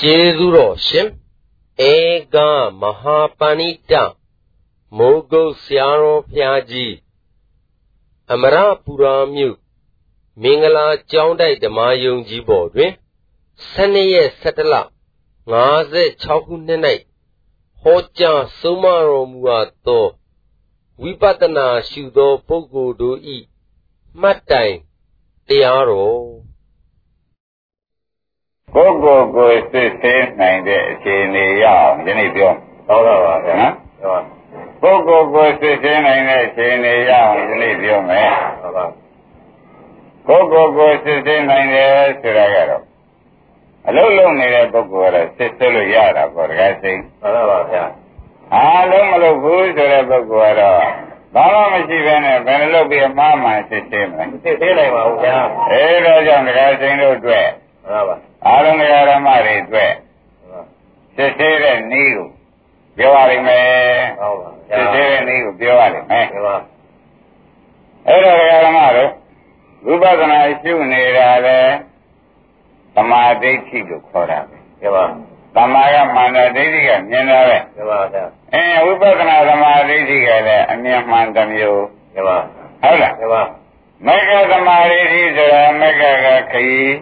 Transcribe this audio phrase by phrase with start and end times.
[0.00, 1.08] ကျေးဇူးတော်ရှင်
[1.90, 1.94] ဧ
[2.34, 2.36] က
[2.80, 3.92] မဟာပဏိတ
[4.96, 6.94] မိုးကုတ်ဆရာတော်ဖျားကြီး
[8.32, 9.56] အမရပူရာမြို့
[10.42, 12.92] မင်္ဂလာကျောင်းတိုက်ဓမ္မယုံကြီးပေါ်တွင်
[13.72, 14.74] 12ရက်17လ
[15.62, 16.80] 56ခုနှစ်၌
[17.82, 20.06] ဟောကြားဆုံးမတော်မူအပ်သော
[21.02, 23.36] ဝိပဿနာရှုသောပုဂ္ဂိုလ်တို့ဤ
[24.20, 24.74] မှတ်တိုင်
[25.48, 26.45] တရားတော်
[28.74, 32.52] ကိုယ်ကိုယ်ကိုစစ်ဆေးနိုင်တဲ့အခြေအနေရအောင်ဒီနေ့ပြော
[32.86, 33.74] ဟုတ်ပါပါဗျာနော်
[34.82, 38.84] ကိုယ်ကိုယ်ကိုစစ်ဆေးနိုင်တဲ့အခြေအနေရအောင်ဒီနေ့ပြောမယ်ဟုတ်ပါ
[40.28, 41.90] ကိုယ်ကိုယ်ကိုစစ်ဆေးနိုင်တယ်
[42.22, 42.82] ဆိုတာကတော့
[43.88, 47.84] အလုံးလုံးနေတဲ့ပုဂ္ဂိုလ်ကတော့စစ်ဆေးလို့ရတာပေါ့တကယ်စိတ်ဟုတ်ပါပါဗျာ
[48.54, 50.80] အားလုံးမလုပ်ဘူးဆိုတဲ့ပုဂ္ဂိုလ်ကတော့
[51.34, 55.36] ဘာမှမရှိဘဲနဲ့ဘယ်လိုလုပ်ပြီးအမှားမှန်စစ်ဆေးမလဲစစ်ဆေးနိုင်ပါဘူးဗျာ
[55.70, 57.46] အဲဒါကြောင့်တကယ်စိတ်တို့အတွက်
[57.88, 58.74] ဟုတ်ပါအာရုံ
[59.10, 59.92] ဓမ္မတွေအတွက်
[61.16, 62.28] စစ်သေးတဲ့နည်းကို
[62.96, 63.66] ပြောရလိမ့်မယ်
[64.20, 66.56] ဟုတ်ပါစစ်သေးတဲ့နည်းကိုပြောရလိမ့်မယ်ဟုတ်ပါ
[68.06, 69.10] အဲ့တော့ဓမ္မတို့
[69.86, 71.58] ဝိပဿနာရှုနေတာလေ
[72.94, 75.04] သမာဓိဋ္ဌိလို့ခေါ်တာပဲဟုတ်ပါ
[75.56, 82.38] သမာကမာနဒိဋ္ဌိကမြင်တာပဲဟုတ်ပါဗျာအဲဝိပဿနာသမာဓိဋ္ဌိကလည်းအမြင်မှန်တစ်မျိုးဟုတ်ပါ
[82.82, 83.42] ဟုတ်လားဟုတ်ပါ
[84.06, 86.94] မေဃသမာဓိဋ္ဌိဆိုတာမေဃကခရီး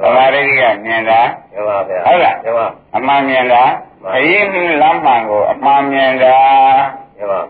[0.00, 1.20] သမာဓိကမြင်တာ
[1.52, 3.62] ဟုတ်ပါဗျာဟုတ်လားဟုတ်ပါအမှန်မြင်တာ
[4.14, 4.46] အရင်
[4.82, 6.36] လမ်းမှန်ကိုအမှန်မြင်တာ
[7.18, 7.40] ဟုတ်ပါ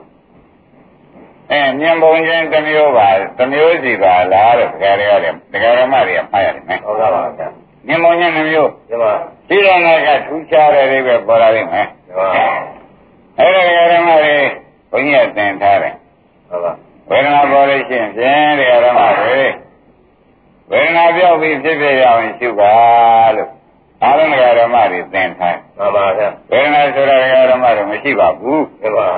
[1.51, 7.49] အဲမြင်ပုံချင်းတစ်မျိုးပါတစ်မျိုးစီပါလားတဲ့ဒကာတွေရတယ်ဒကာရမတွေကမှားရတယ်မယ်ဟုတ်ပါပါဗျာ
[7.87, 9.13] မြင်ပုံချင်းတစ်မျိုးဟုတ်ပါ
[9.49, 12.47] ဒီတော့ကထူးခြားတဲ့အိဗယ်ပေါ်လာလိမ့်မယ်ဟုတ်ပါ
[13.39, 14.37] အဲ့ဒါဒကာရမတွေ
[14.91, 15.95] ဘုန်းကြီးကသင်ထားတယ်
[16.49, 16.73] ဟုတ်ပါ
[17.11, 19.41] ဝေဒနာပေါ်လို့ရှိရင်ဖြင့်ဒကာရမတွေ
[20.71, 22.73] ဝေဒနာပြောက်ပြီးဖြစ်ဖြစ်ရအောင်ရှုပါ
[23.37, 23.51] လို့
[24.03, 24.27] အာရုံ
[24.59, 27.17] ဓမ္မတွေသင်ထားမှန်ပါဗျာဝေဒနာဆိုတာ
[27.51, 29.09] ဓမ္မတွေမရှိပါဘူးဟုတ်ပါ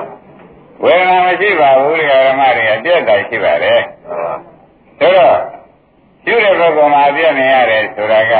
[0.83, 4.33] ဝေဒနာမရှိပါဘူးဓမ္မတွေအပြည့်တိုင်ရှိပါတယ်မှန်ပါ
[4.99, 5.37] ဆိုတော့
[6.23, 8.33] ရှုတဲ့ဘက်ကမှာပြည့်နေရတယ်ဆိုတာက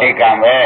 [0.00, 0.56] ဣကံပဲ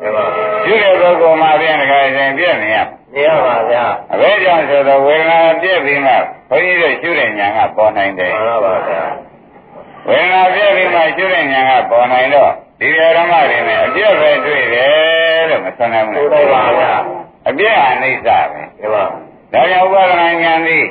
[0.00, 0.24] မှန်ပါ
[0.64, 2.78] ရှုတဲ့ဘက်ကမှာပြည့်နေကြရင်ပြည့်နေရ
[3.14, 6.12] နေရပါဗျာအဘယ်ကြောင့်ဆိုတော့ဝေဒနာပြည့်ပြီးမှ
[6.50, 9.02] ဘုန်းကြီးတို့ရှုတဲ့ဉာဏ်ကပေါ်နိုင်တယ်မှန်ပါဗျာ
[10.08, 16.92] ဝေဒနာပြည့်ပြီးမှကျွတဲ့ဉာဏ်ကပေါ်နိုင်တော့ဒီဓမ္မတွေနဲ့အပြည့်ပဲတွေ့တယ်လို့မဆွနိုင်ဘူး။ဟုတ်ပါဗျာ။
[17.48, 19.04] အပြည့်အနိစ္စပဲ။ဟုတ်ပါ။
[19.52, 20.84] ဒါကြောင့်ဥပဒနာဉာဏ်သည်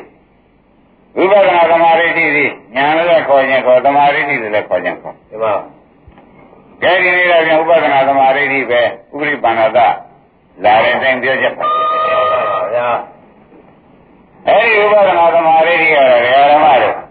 [1.17, 5.53] ဝိပဿနာသမာဓိတိသည်ဉာဏ်လည်းခေါ်ခြင်းခေါ်သမာဓိတိလည်းခေါ်ခြင်းခေါ်။ဟုတ်ပါ။
[6.83, 8.81] ကဲဒီနေ့တော့ပြန်ဥပဒနာသမာဓိတိပဲ
[9.13, 9.79] ဥပရိပန္နတ
[10.65, 12.87] လာတဲ့တိုင်းပြောချက်ပါ။ဟုတ်ပါဗျာ။
[14.47, 17.06] အဲဒီဥပဒနာသမာဓိတိကတော့ဓမ္မတို့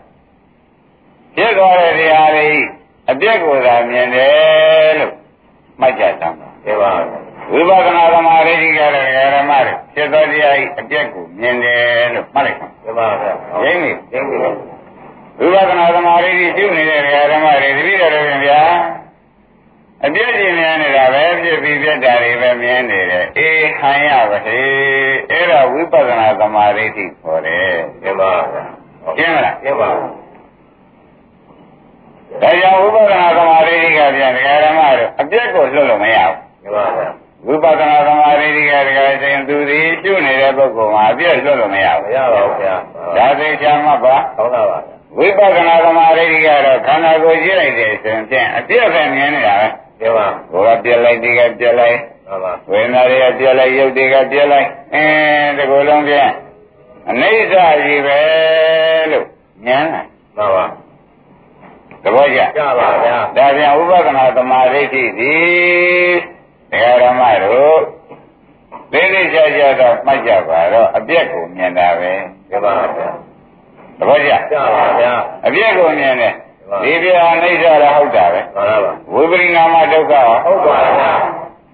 [1.36, 2.48] ဖြစ်သွားတဲ့တရားတွေ
[3.10, 5.12] အပြည့်ကိုသာမြင်တယ်လို့
[5.80, 6.92] မှတ်ကြသမ်းပါဒီပါ
[7.52, 13.32] ဝိပဿနာသမာဓိကလည်းဓမ္မတွေဖြစ်သောတရားဤအပြည့်ကိုမြင်တယ်လို့မှတ်လိုက်ပါဒီပါဗျာ
[13.64, 14.36] ရင်းနေရင်းနေ
[15.40, 17.00] ဝိပဿနာသမာဓိရှိနေတဲ့
[17.32, 18.62] ဓမ္မတွေတပည့်တော်တွေဗျာ
[20.04, 27.68] အပြည့်ကြီးမြင်နေတာပဲဖြစ်ပြီးပြတ်တာတွေပဲမြင်နေတယ်အေးဟန်ရပါဟေးအဲ့ဒါဝိပဿနာသမာဓိခေါ်တယ်
[28.02, 28.64] ဒီပါဗျာ
[29.16, 29.90] ရှင်းမလားရှင်းပါ
[32.42, 37.10] ဒါကြောင့်ဝိပဿနာသမာဓိကပြန်ဒကာဓမ္မတို့အပြည့်ကိုလွတ်လို့မရဘူးမှန်ပါဗျာ
[37.46, 42.74] ဝိပဿနာသမာဓိကဒကာရှင်သူဒီကျွနေတဲ့ပုဂ္ဂိုလ်မှာအပြည့်လွတ်လို့မရဘူးမရပါဘူးဗျာ
[43.16, 44.78] ဒါသိချာမှတ်ပါဟုတ်ပါပါ
[45.18, 49.68] ဝိပဿနာသမာဓိကတော့ခန္ဓာကိုယ်ကြည့်လိုက်တယ်ဆိုရင်ဖြင့်အပြည့်ပဲမြင်နေတာပဲ
[50.00, 51.96] ဒီပါကိုယ်ကပြက်လိုက်ဒီကပြက်လိုက်
[52.28, 56.30] ဟုတ်ပါဝေဒနာတွေကပြက်လိုက်ရုပ်တွေကပြက်လိုက်အင်းဒီကိုယ်လုံးဖြင့်
[57.10, 57.54] အနိစ္စ
[57.84, 58.18] ကြီးပဲ
[59.12, 59.26] လို့
[59.66, 60.06] ဉာဏ်လား
[60.36, 60.64] မှန်ပါ
[62.06, 66.14] သဘောကျကြပါဗျာဒါပြန်ဥပဒနာသမာဓိဋ္ဌိသည်
[66.70, 67.78] တရားဓမ္မတို့
[68.92, 72.12] သိသိကြကြတော့မှတ်ကြပါတော့အပြက်ကိုမြင်တာပဲ
[72.50, 73.08] ကြပါဗျာ
[73.98, 75.12] သဘောကျကြပါဗျာ
[75.46, 76.34] အပြက်ကိုမြင်တယ်
[76.82, 80.12] ဒီပြအိဋ္ဌရဟုတ်တာပဲမှန်ပါပါဝိပရိနာမဒုက္ခ
[80.44, 81.10] ဟုတ်ပါဗျာ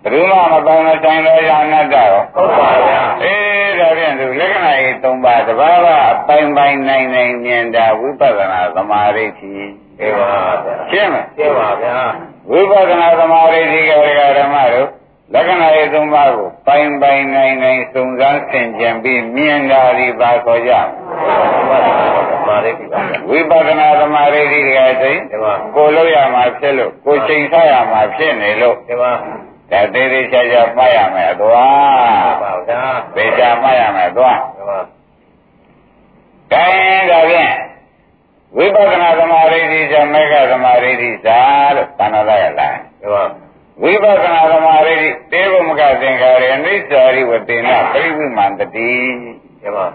[0.02, 9.52] ဘယ်သူမှမပေါင်းတဲ့တိုင်တော်ရအနတ္တရောဟုတ်ပါဗျာအေးဒါဖြင့်သူလက္ခဏာကြီး၃ပါးတဘာဝအပိုင်ပိုင်နိုင်နိုင်မြင်တာဝိပဿနာသမာဓိဋ္ဌိ
[9.98, 11.96] ရှင်းပါဗျာရှင်းမရှင်းပါဗျာ
[12.50, 13.92] ဝိပဿနာသမာဓိဋ္ဌိက
[14.38, 14.88] ဓမ္မတို့
[15.34, 20.72] လက္ခဏာရေးသုံးပါးကိုပိုင်ပိုင်နိုင်နိုင်စုံစမ်းဆင်ခြင်ပြီးမြင်တာဒီပါခေါ်ကြ
[23.30, 25.20] ဝိပဿနာသမာဓိဋ္ဌိကစိတ်
[25.76, 28.76] ကိုလို့ရမှာဖြစ်လို့ကိုချိန်ဆရမှာဖြစ်နေလို့
[29.70, 32.82] ဒီပါဒါသေးသေးချာချာမှတ်ရမယ်အသွားပါဗျာ
[33.16, 34.78] သေချာမှတ်ရမယ်အသွားဒီပါ
[36.52, 37.52] ဒါရင်ဒါဖြင့်
[38.56, 41.40] ဝိပဿနာသမာဓိဋ္ဌိဆိုမေဃသမာဓိဋ္ဌိသာ
[41.76, 44.94] လို့သံဃာရလားဟုတ်ပါဝဝိပဿနာသမာဓိ
[45.32, 48.92] တေဘမကသင်္ခါရေအိစ္ဆာရိဝတေနပရိဝိမန္တတိ
[49.62, 49.86] ကဲပါ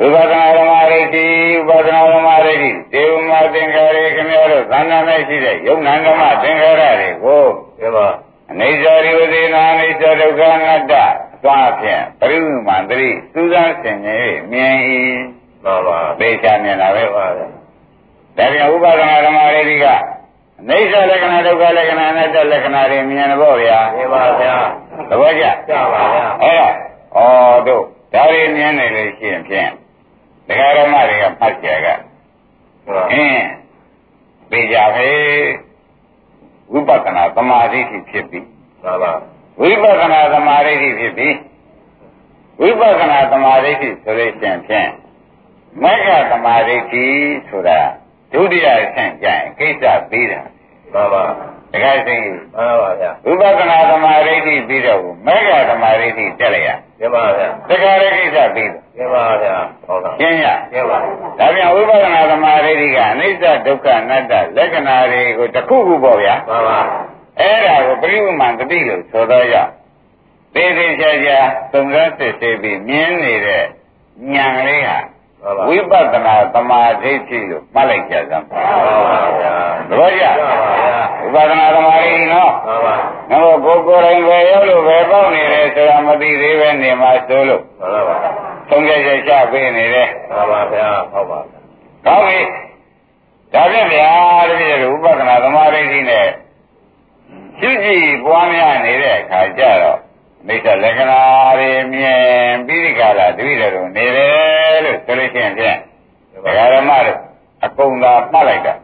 [0.00, 1.26] ဝိပဿနာသမာဓိတိ
[1.68, 4.98] ဝိပဿနာသမာဓိတိတေဘမသင်္ခါရေခင်ဗျားတို့သံဃာ၌
[5.28, 7.44] ရှိတဲ့ယုံနာဓမ္မသင်္ခါရတွေကို
[7.80, 8.06] ကဲပါ
[8.50, 10.94] အိစ္ဆာရိဝတေနအိစ္ဆဒုက္ခအနတ္တ
[11.44, 14.74] သွားဖြင့်ပရိဝိမန္တတိစူးစမ်းဆင်ခြင်မြင်၏
[15.64, 17.46] မှန်ပါသိချမြင်တာပဲကဲပါဗျာ
[18.36, 19.86] ဒါပြန်ဥပဒနာဓမ္မရေဒီက
[20.68, 24.56] အိစ္ဆလက္ခဏာဒုက္ခလက္ခဏာအနတ္တလက္ခဏာတွေမြင်တော့ဗျာကဲပါဗျာ
[25.10, 26.68] သဘောကျကြပါဗျာအဲ့ဒါ
[27.16, 27.84] ဩတို့
[28.14, 29.70] ဒါတွေမြင်နေလို့ရှိရင်ဖြင့်
[30.48, 31.94] ဒကာဓမ္မတွေကဖတ်ကြကကဲ
[32.94, 33.44] ပါအင်း
[34.50, 35.08] သိကြပဲ
[36.72, 37.80] ဝိပဿနာသမာဓိ
[38.10, 38.40] ဖြစ်ပြီ
[38.82, 39.12] မှန်ပါ
[39.60, 41.28] ဝိပဿနာသမာဓိဖြစ်ပြီ
[42.60, 44.90] ဝိပဿနာသမာဓိဆိုလို့ရှိရင်ဖြင့်
[45.82, 46.76] မက္ခသမာဓိ
[47.48, 47.80] ဆိုတာ
[48.32, 50.40] ဒုတိယအဆင့်ကျရင်ကိစ္စပြီးတာ
[50.92, 51.24] မှန်ပါ
[51.72, 56.70] တခါစိတ်မှန်ပါဗျာဝိပဿနာသမာဓိပြီးတော့မက္ခသမာဓိတက်လိုက်ရ
[57.00, 59.56] ကဲပါဗျာတခါရဲ့ကိစ္စပြီးတော့ကဲပါဗျာ
[59.86, 66.80] ဟုတ်လားရှင်းရကဲပါဒါပြန်ဝိပဿနာသမာဓိကအနိစ္စဒုက္ခအနတ္တလက္ခဏာတွေကိုတစ်ခုခုပေါ့ဗျာမှန်ပါ
[67.40, 69.54] အဲ့ဒါကိုပရိဝိမန္တတိလို့ဆိုတော့ရ
[70.54, 71.38] သေးသေးချာချာ
[71.72, 73.64] သုံးသပ်စစ်ဆေးပြီးမြင်နေတဲ့
[74.34, 75.17] ဉာဏ်လေးဟာမှန်ပါ
[75.68, 78.66] ဝိပဿနာသမာဓိရှိလို့မှတ်လိုက်ကြစမ်းမှန်
[79.10, 79.54] ပါဗျာ
[79.88, 80.98] သဘောကျမှန်ပါဗျာ
[81.34, 82.94] ဝိပဿနာသမာဓိနော်မှန်ပါ
[83.30, 88.16] ငါတို့ကိုယ်ကိုယ်တိုင်ပဲရောက်လို့ပဲပေါက်နေတယ်ဆိုတာမသိသေးပဲနေမှာဆိုလို့မှန်ပါပါ
[88.68, 91.58] သုံးကြချက်ချပေးနေတယ်မှန်ပါဗျာဟုတ်ပါဗျာ
[92.06, 92.40] ကောင်းပြီ
[93.54, 94.10] ဒါဖြင့်ဗျာ
[94.48, 96.28] တပည့်တို့ဥပဒနာသမာဓိရှိနဲ့
[97.60, 99.98] ရှိကြည့်ပွားများနေတဲ့အခါကျတော့
[100.46, 101.22] မိစ္ဆလက္ခဏာ
[101.58, 105.76] တွေမြင်ပြီးဒီကလာတပည့်တို့နေတယ်လို့ဆိုလို့ရှိရင်ဖြင့်
[106.32, 107.18] ဒကာရမတို့
[107.64, 108.74] အကုန်သာမှတ်လိုက်တာ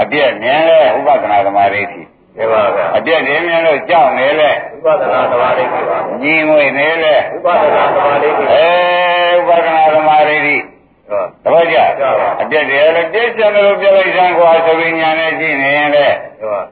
[0.00, 2.02] အပြည့်မြင်လဲဥပဒနာသမာဓိရှိ
[2.36, 4.50] ကဲပါဗျာအပြည့်တင်းမြင်လို့ကြောက်နေလဲ
[4.84, 7.14] ဝိပဿနာသမာဓိပါဗျာညီငွေနေလဲ
[7.44, 8.66] ဝိပဿနာသမာဓိပါအဲ
[9.36, 10.56] ဥပဒနာသမာဓိရှိ
[11.10, 11.76] ဟုတ်သဘောကျ
[12.40, 16.06] အပြည့်တည်းလည်းတိကျတယ်လို့ပြောလိုက်စမ်းကွာဆိုပြီးညာနဲ့ကြည့်နေရင်လေ
[16.40, 16.66] ဟုတ်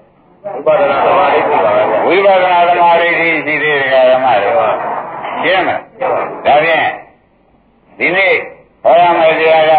[0.55, 3.79] ဝိပဿနာသမာဓိပါဗျာဝိပဿနာသမာဓိရှိသေးတယ်
[4.13, 4.69] ဓမ္မတွေ
[5.43, 5.81] ရှင်းမလား
[6.47, 6.89] ဒါဖြင့်
[7.99, 8.35] ဒီနေ့
[8.83, 9.75] ဟောရမယ်ဆရာက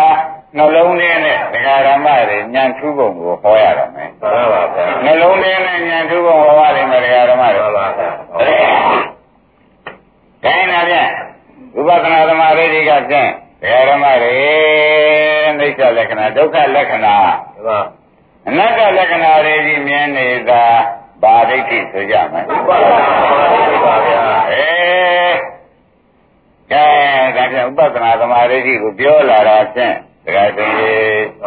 [0.57, 8.09] နှလုံးထဲနဲ့ဒကာဓမ္မတွေဉာဏ်ထူးပုံကိုဟောရတော့မယ်မှန်ပါဗျာနှလုံးထဲနဲ့ဉာဏ်ထူးပုံဟောရတယ်မယ်ဒကာဓမ္မတွေမှန်ပါဗျာ
[10.43, 11.09] ခိုင်းတာဖြင့်
[11.75, 13.29] ဝိပဿနာသမာဓိကဖြင့်
[13.61, 14.31] ဒကာဓမ္မတွေ
[15.59, 17.15] အိဋ္ဌလက္ခဏာဒုက္ခလက္ခဏာ
[17.55, 17.79] ဟုတ်ပါ
[18.47, 20.63] အနတ္တလက္ခဏာတွေကြီးမြင်နေတာ
[21.23, 24.69] ဗာဒိဋ္ဌိဆိုကြမယ်ဝိပဿနာသမာဓိပါဗျာအဲ
[26.71, 26.85] ကဲ
[27.35, 29.95] ဒါကြောင့်ဥပဒနာသမာဓိကိုပြောလာတာဖြင့်
[30.25, 30.75] တခါတည်း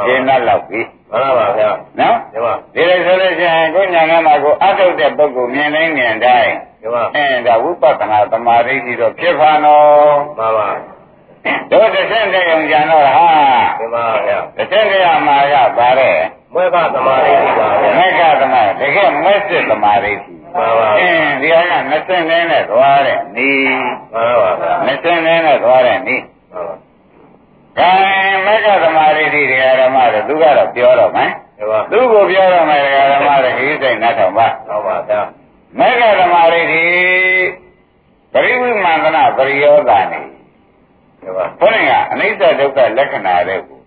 [0.06, 0.80] ရှင်းနှက်လောက်ပြီ
[1.10, 10.68] မှန်ပါဗျာနော်ဒီမှာဒီလိုဆိုလို့ရှိရင်ကိုညာနာမှာကိုအထုတ်တဲ့ပုဂ္ဂိုလ်မြင်တိုင်းမြင်တိုင်းဒီမှာအဲဒါဝိပဿနာသမာဓိတော့ဖြစ်ပါနော်မှန်ပါ
[11.70, 13.28] တို့တစ်ဆင့်တည်းုံကြံတော့ဟာ
[13.78, 16.16] ဒီမှာဗျာတစ်ဆင့်တည်းမှာကပါတဲ့
[16.54, 23.76] မွေးကသမာဓိပါဗျာမက္ခသမာတကယ်မက်စစ်သမာဓိမှန်ပါအင်းဒီဟာက20နဲ့နဲ့သွားတဲ့နီး
[24.12, 26.22] မှန်ပါဗျာ20နဲ့နဲ့သွားတဲ့နီး
[26.52, 26.74] မှန်ပါ
[27.78, 27.92] ကဲ
[28.46, 35.20] မက္ခသမာဓိဒီဃာဓမ္မတွေသူကတော့ပြောတော့မယ်ဒီမှာသူကိုပြောတော့မယ်ဃာဓမ္မတွေခရီးစိတ်နှတ်တော်ပါဟုတ်ပါဗျာ
[35.78, 36.82] မက္ခသမာဓိဒီ
[38.32, 40.20] ပရိဝိမန္တနာပရိယောဂာနေ
[41.20, 43.80] ဒီမှာဘုရင်ကအနိစ္စဒုက္ခလက္ခဏာတွေကို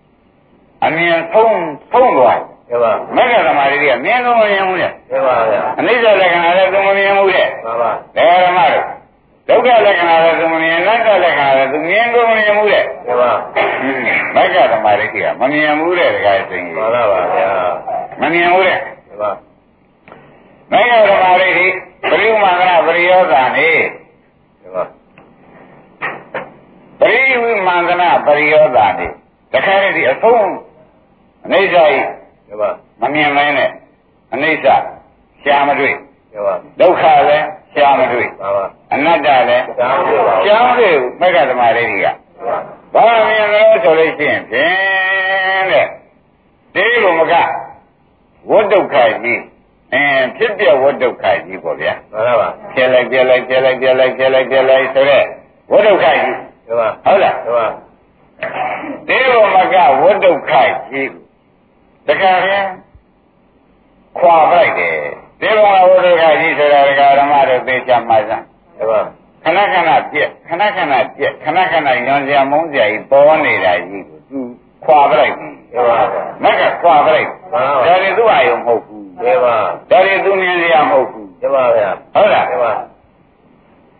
[0.84, 1.58] အမြင်ဆုံး
[1.92, 8.84] ဆုံးသွားဒီ မှာမက္ခသမာဓိကမြင်လို့မမြင်ဘူးလေဒီမှာဗျာအနိစ္စလက္ခဏာလည်းသူမမြင်ဘူးလေမှန်ပါဒကာဓမ္မတို့
[9.48, 13.32] ဒုက္ခလက္ခဏာလည်းသူမမြင်အနတ္တလက္ခဏာလည်းသူမြင်ကိုမမြင်ဘူးတဲ့ဒီမှာ
[14.36, 17.02] မက္ခဓမ္မရိကိကမမြင်ဘူးတဲ့ဒကာစိန်ကြီးမှန်ပါ
[17.34, 17.50] ဗျာ
[18.20, 19.30] မမြင်ဘူးတဲ့ဒီမှာ
[20.72, 21.66] မက္ခဓမ္မရိကိ
[22.10, 23.68] ပရိမန္တနာပရိယောဂာနေ
[24.60, 24.84] ဒီမှာ
[27.00, 29.06] ပရိဝိမန္တနာပရိယောဂာနေ
[29.52, 30.48] တခါတည်းဒီအဆုံး
[31.46, 32.06] အနိစ္စကြီး
[32.48, 33.70] ဒီမှာမမြင်မင်းနဲ့
[34.32, 34.66] အနိစ္စ
[35.42, 35.94] ရှားမတွေ့
[36.32, 42.06] ဒီမှာဒုက္ခလည်းရှားမတွေ့မှန်ပါအနတ္တလည်းကျောင်းပြပါရှားမတွေ့ဘူးမက္ခဓမ္မရိကိက
[42.94, 45.86] ဘာမြင်လို့ဆိုလို့ရှိရင်ဖြင့်တဲ့
[46.74, 47.34] ဒီလိုမက
[48.50, 49.42] ဝဋ္ဒုက္ခကြီး
[49.92, 55.24] အင်းဖြစ်ပြဝဋ္ဒုက္ခကြီးပေါ့ဗျာမှန်ပါဖြစ်လိုက်ပြလိုက်ပြလိုက်ပြလိုက်ပြလိုက်ပြလိုက်ဆိုတဲ့
[55.72, 56.34] ဝဋ္ဒုက္ခကြီး
[56.66, 57.66] ဒီမှာဟုတ်လားဒီမှာ
[59.08, 60.52] ဒီလိုမကဝဋ္ဒုက္ခ
[60.90, 61.08] ကြီး
[62.08, 62.66] တခါရင်
[64.18, 64.96] ခွာပလိုက်တယ်
[65.40, 68.44] ဒီလိုဝဋ္ဒုက္ခကြီးဆိုတာဒကာဓမ္မတို့သိချမှစမ်း
[68.76, 69.00] ဒီမှာ
[69.44, 74.40] ခဏခဏပြက်ခဏခဏပြက်ခဏခဏညွန်စရာမုန်းစရာကြီးပေါ်နေတာကြီးကိုသူ
[74.84, 75.98] ခွာပလိုက်ပြီဒီမှာ
[76.42, 79.56] မက်ကခွာပလိုက်မှန်ပါဒါတွေသူ့အာယုံမဟုတ်ဘူးဒီမှာ
[79.90, 82.72] ဒါတွေသူမြင်စရာမဟုတ်ဘူးကျပါဗျာဟုတ်လားကျပါ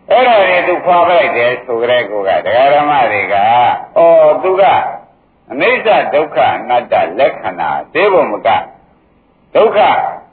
[0.09, 3.99] အဲ့ဒါတွေသူခွာပလိုက်တယ်ဆိုကြတဲ့ကိုကတရားဓမ္မတွေကဩ
[4.43, 4.63] သူက
[5.51, 8.49] အနိစ္စဒုက္ခအနတ္တလက္ခဏာသိဖို့မက
[9.55, 9.79] ဒုက္ခ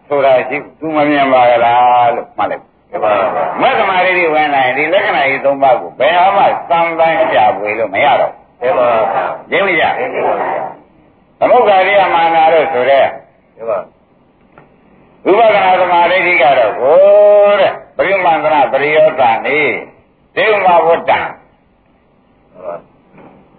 [0.08, 10.64] ဆိုတာရှိသူမမြင်ပါကြလားလို့မှတ်လိုက်ကျပါဗျာမက္ကမာရီတွေဝင်လာရင်ဒီလက္ခဏာကြီး၃ပါးကိုဘယ်ဟာမှသံပန်းအပြပွေလို့မရတော့ကျပါဗျာရင်းမရကျပါဗျာ
[11.38, 13.06] သမုဂ္ဂရိယမာနာလို့ဆိုတဲ့
[13.56, 13.78] ကျပါ
[15.24, 16.98] ဝိပဿနာသမာဓိဋ္ဌိကတော့ကို
[17.60, 19.58] တဲ့ပရိမန္တနာပရိယောတန်နေ
[20.36, 21.20] ဒေဝမဝတ္တံ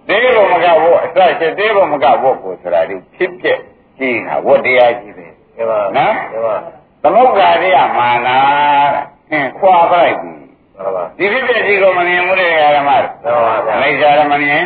[0.10, 3.60] ဒေဘမကဝတ်အစရှိဒေဘမကဝတ်ကိုဆိုတာဒီဖြစ်ဖြစ်
[4.00, 6.56] ကြည့်တာဝတ်တရားကြီးပဲကျပါနော်ကျပါ
[7.04, 8.38] သမုဂ္ဂရိယမာနာ
[8.94, 10.34] တဲ့ဟင်ခွာပလိုက်ပြီ
[10.76, 14.64] ကျပါဒီဖြစ်ဖြစ်ကြီးကိုမမြင်ဘူးတဲ့ဓမ္မတွေကျပါဗျာအနိစ္စလည်းမမြင်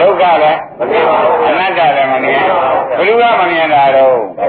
[0.00, 2.38] ဒုက္ခလည်းမမြင်ပါဘူးအနတ္တလည်းမမြင်
[2.98, 4.42] ဘယ်သူကမမြင်တာတော့ကျ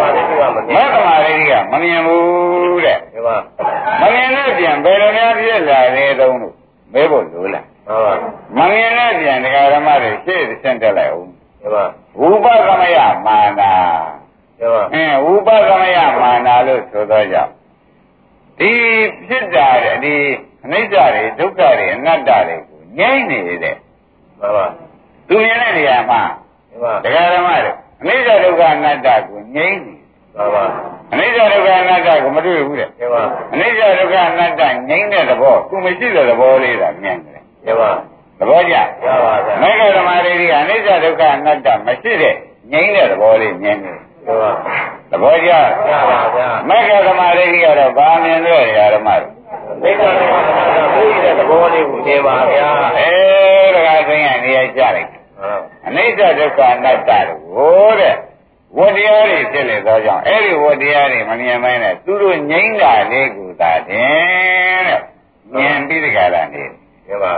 [0.00, 3.36] ပါကျပါမမြင်မက္ကမာရိကမမြင်ဘူးတဲ့ကျပါ
[4.00, 6.54] မမြင်တဲ့ပြန်ဘယ်လိုများဖြစ်လာလဲတုံးလို့
[6.92, 8.14] မဲဖို့လိုလား ဟုတ်ပါ
[8.56, 11.84] မမြင်တဲ့ပြန်တရားဓမ္မတွေရှေ့ဆင့်တက်လိုက်အောင်ကျပါ
[12.20, 13.72] ဝုပသမယမာနာ
[14.58, 17.52] ကျပါအင်းဝုပသမယမာနာလို့ဆိုတော့ကြောင့်
[18.58, 18.72] ဒီ
[19.26, 20.16] ဖြစ်တာတဲ့ဒီ
[20.64, 23.76] အနိစ္စတွေဒုက္ခတွေအနတ္တတွေကိုငြိမ့်နေတဲ့
[24.40, 24.64] ဟုတ်ပါ
[25.28, 26.22] သူမြင်တဲ့နေရာမှာ
[26.70, 27.72] ကျပါတရားဓမ္မတွေ
[28.02, 29.94] အနိစ္စဒုက္ခအနတ္တကိုငြိမ့်နေ
[30.36, 30.64] ဟုတ်ပါ
[31.12, 33.22] အနိစ္စဒုက္ခအနတ္တကိုမတွေ့ဘူးတဲ့ကျပါ
[33.54, 37.31] အနိစ္စဒုက္ခအနတ္တငြိမ့်တဲ့သဘောသူမရှိတဲ့သဘောလေးတာမြင်တယ်
[37.64, 37.90] ကျပါ
[38.38, 42.34] သဘောကျကျပါဗျာမေဃဓမ္မတွေကအနိစ္စဒုက္ခအနတ္တမရှိတဲ့
[42.72, 44.50] ငြိမ့်တဲ့သဘောလေးမြင်တယ်ကျပါ
[45.10, 45.50] သဘောကျ
[45.88, 49.30] ကျပါဗျာမေဃဓမ္မတွေကတော့ဘာမြင်လို့ရဓမ္မတွေ
[49.82, 50.48] မိစ္ဆာဓမ္မက
[50.94, 53.10] ဘုရားတဲ့သဘောလေးကိုနေပါဗျာအဲ
[53.74, 58.16] ဒါကသိရင်နေရာကြလိုက်ဟုတ်အနိစ္စဒုက္ခအနတ္တတို့တဲ့
[58.78, 65.00] ဝတ္တရားတွေဖြစ်လေသောကြောင့်အဲ့ဒီဝတ္တရားတွေမမြင်မဲနဲ့သူတို့ငြိမ့်တာလေးကိုသာတင်တဲ့
[65.54, 66.64] မြင်ပြီးတကလားနေ
[67.12, 67.34] ကျပါ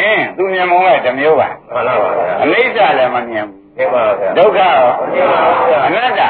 [0.00, 6.22] အင်းသူမြင်မုံကတစ်မျိုးပါမှန်ပါပါဗျာအနိစ္စလည်းမမြင်ဘူးကျပါဗျာဒုက္ခရောကျပါဗျာအနတ္တကျ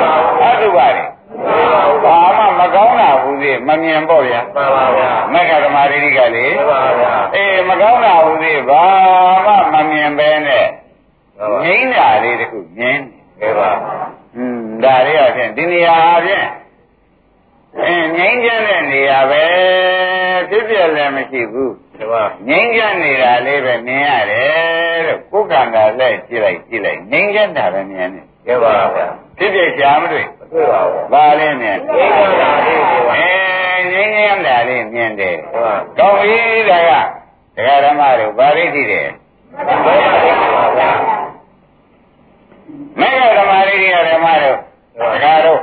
[0.00, 0.08] ပါ
[0.38, 1.04] ဗျာအတုပါတွေ
[2.04, 8.84] ဘာမှမကောင်းတာဘူးသေးမမြင်ပေါ့ဗျာမှန်ပါဗျာမက္ခဓမ္မရိတိကလေကျပါဗျာအေးမကောင်းတာဘူးသေးဘာ
[9.46, 10.66] မှမမြင်ပဲနဲ့
[11.64, 12.98] ငြိမ့်တာလေးတခုမြင်
[13.40, 13.70] ကျပါ
[14.36, 16.44] อืมဒါလေးအဖြစ်ဒီနေရာအဖြစ်
[17.84, 19.44] အင်းငြိမ့်ချမ်းတဲ့နေရာပဲ
[20.50, 29.06] ဖြစ်ပြလည်းမရှိဘူး ကျပါငြိမ့်ချမ်းနေတာလေးပဲမြင်ရတယ်လို့ကိုယ်ကံတာလက်ကြည့်လိုက်ကြည့်လိုက်ငြိမ့်ချမ်းတာပဲမြင်တယ်ကျပါဗျာ
[29.38, 33.26] ဖြစ်ပြရှားမတွေ့မတွေ့ပါဘူးဘာလဲမြင်ငြိမ်းချမ်းတာလေးကျပါအဲ
[33.92, 36.38] ငြိမ့်ချမ်းတာလေးမြင်တယ်ကျပါကောင်းပြီ
[36.70, 36.92] ဒါက
[37.56, 39.08] တရားဓမ္မတို့ဗာရိတိတယ်
[39.66, 40.06] ဘယ်ပါလဲ
[40.54, 40.90] ပါဗျာ
[43.00, 44.58] မေဃဓမ္မရိတိဓမ္မတို့
[45.22, 45.60] တရားတို့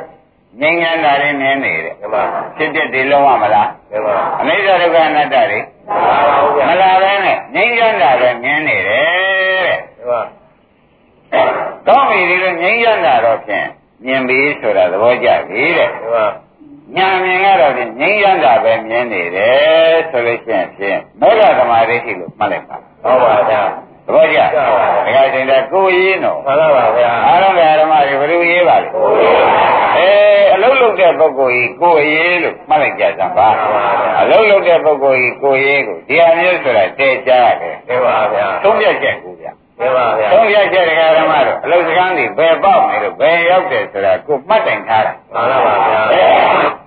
[0.61, 2.21] ငြိမ့်ချမ်းတာလေးမြင်နေတယ်ကျပါ
[2.57, 10.21] ဖြစ်ဖြစ်ဒီလုံးဝမလားကျပါအနိစ္စဒုက္ခအနတ္တတွေပါပါဘူးဗျာမလာပဲနဲ့ငြိမ်းချမ်းတာပဲမြင်နေတယ်တဲ့ကျပါ။
[11.87, 13.67] ကောင်းပြီဒီလိုငြိမ်းချမ်းတာတော့ဖြင့်
[14.05, 16.25] မြင်ပြီဆိုတာသဘောကျပြီတဲ့ကျပါ။
[16.95, 23.61] ညာမြင်ကတော့ဖြင့်ငြိမ်းချမ်းတာပဲမြင်နေတယ်ဆိုလို့ရှိရင်ဖြင့်မေဃသမာဓိရှိလို့မှတ်လိုက်ပါဟုတ်ပါဗျာ။
[24.05, 28.87] သဘောကျ။ဒါကချိန်တာကိုယ်ရေးနော်မှန်ပါပါဗျာ။အားလုံးကဓမ္မတွေဘယ်လိုရေးပါလဲ။
[30.03, 30.13] အဲ
[30.53, 33.47] အလုံးလုံးတဲ့ပုဂ္ဂိုလ်ကြီးကိုယ်ရေးလို့မှတ်လိုက်ကြစမ်းပါ။
[34.21, 46.82] အလုံးလုံးတဲ့ပုဂ္ဂိုလ်ကြီးကိုယ်ရေးကိုဒီအမျိုးဆိုတာတည်ကြရတယ်ကျပါဗျာ။သုံးပြချက်ကိုဗျာ။ကျပါဗျာသုံးပြချက်တရားဓမ္မတို့အလုစကန်းဒီဘယ်ပေါက်နေလို့ဘယ်ရောက်တယ်ဆိုတာကိုမှတ်တိုင်ထားတာမှန်ပါပါဗျာ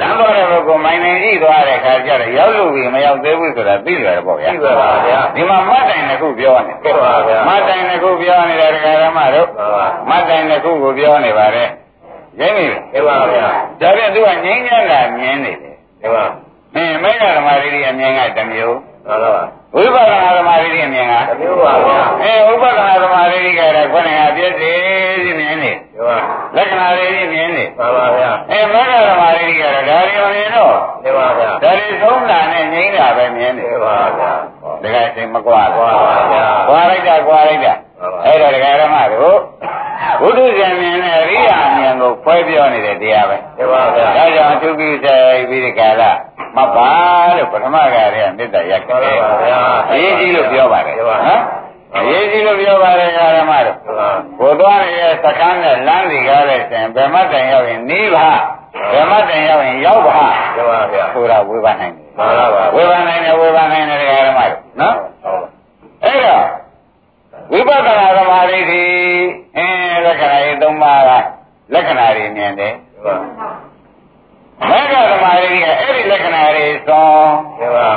[0.00, 11.68] လမ်းပေါ်တဲ့ဘက်ကမိုင်နိုင်ကြည့်သွားတဲ့ခါကျတော့ရောက်လို့ပြီမရောက်သေးဘူးဆိုတာသိရတယ်ပေါ့ဗျာကြည့်ပါပါဗျာဒီမှာမှတ်တိုင်တစ်ခုပြောနေကျပါဗျာမှတ်တိုင်တစ်ခုပြောနေတဲ့တရားဓမ္မတို့မှန်ပါမှတ်တိုင်တစ်ခုကိုပြောနေပါတယ်
[12.40, 13.46] ရင်းပြီကျပါဗျာ
[13.80, 16.24] ဒါပြန်သူကငြိမ်းချမ်းတာမြင်နေတယ်ကျပါ
[16.76, 24.78] အင်းမေဃဓမ္မရိတိအမြင်ကတစ်မျိုးမှန်ပါပါ ဝိပဿနာဓမ္မရိတိအမြင်ကတမျိုးပါဗျာအဲဥပဒနာသမာဓိကတော့ခေါင်းကပြည့်စည်
[25.24, 26.16] စီမြင်နေကျပါ
[26.56, 34.32] လက္ခဏာတွေကြီးမြင်နေမှန်ပါဗျာအဲမေဃသမာဓိကတော့ဒါတွေမမြင်တော့ကျပါဗျာဒါတွေသုံးတာနဲ့ငြိမ်းတာပဲမြင်နေကျပါဗျာ
[34.82, 39.38] ဒကာရှင်မကွာကွာပါဗျာကွာလိုက်တာကွာလိုက်တာမှန်ပါအဲ့တော့ဒကာရမတို့
[40.20, 45.16] ဘုဒ္ဓဇင်မြင်နဲ့အရိယာမြင်ကိုဖွဲပြောနေတဲ့တရားပဲကျပါဗျာဒါကြောင့်အထုကိစေ
[45.48, 46.02] ပြီးဒီကာလ
[46.56, 46.90] မပါ
[47.36, 49.60] လို့ပထမကတည်းကမေတ္တာရက်ခဲ့မှန်ပါဗျာ
[49.92, 51.42] အရေးကြီးလို့ပြောပါတယ်ကျပါနော်
[51.96, 54.08] အရေးကြီးလို့ပြောပါတယ်ဓမ္မတို့ကျပါ
[54.40, 58.38] ဘုသွားရဲ့စကမ်းနဲ့လမ်းစီကားတဲ့ရှင်ဗမတ်တိုင်ရောက်ရင်နိဗ္ဗာန်
[58.92, 60.18] ဗမတ်တိုင်ရောက်ရင်ရောက်ပါ
[60.56, 65.44] ကျပါဗျာဆိုတာဝေဘာနိုင်တယ်မှန်ပါပါဝေဘာနိုင်တယ်ဝေဘာနိုင်တယ်ဓမ္မတို့နော်ဟုတ်
[66.04, 66.44] အဲ့တော့
[67.52, 68.82] ဝိပဿနာသမာဓိဒီ
[69.58, 71.10] အင်းလက္ခဏာရေးသုံးပါးက
[71.74, 74.72] လက္ခဏာတွေမြင်တယ်ကျပါဒ
[76.10, 77.28] လက္ခဏာတွေသွန်
[77.60, 77.90] ဒီပါ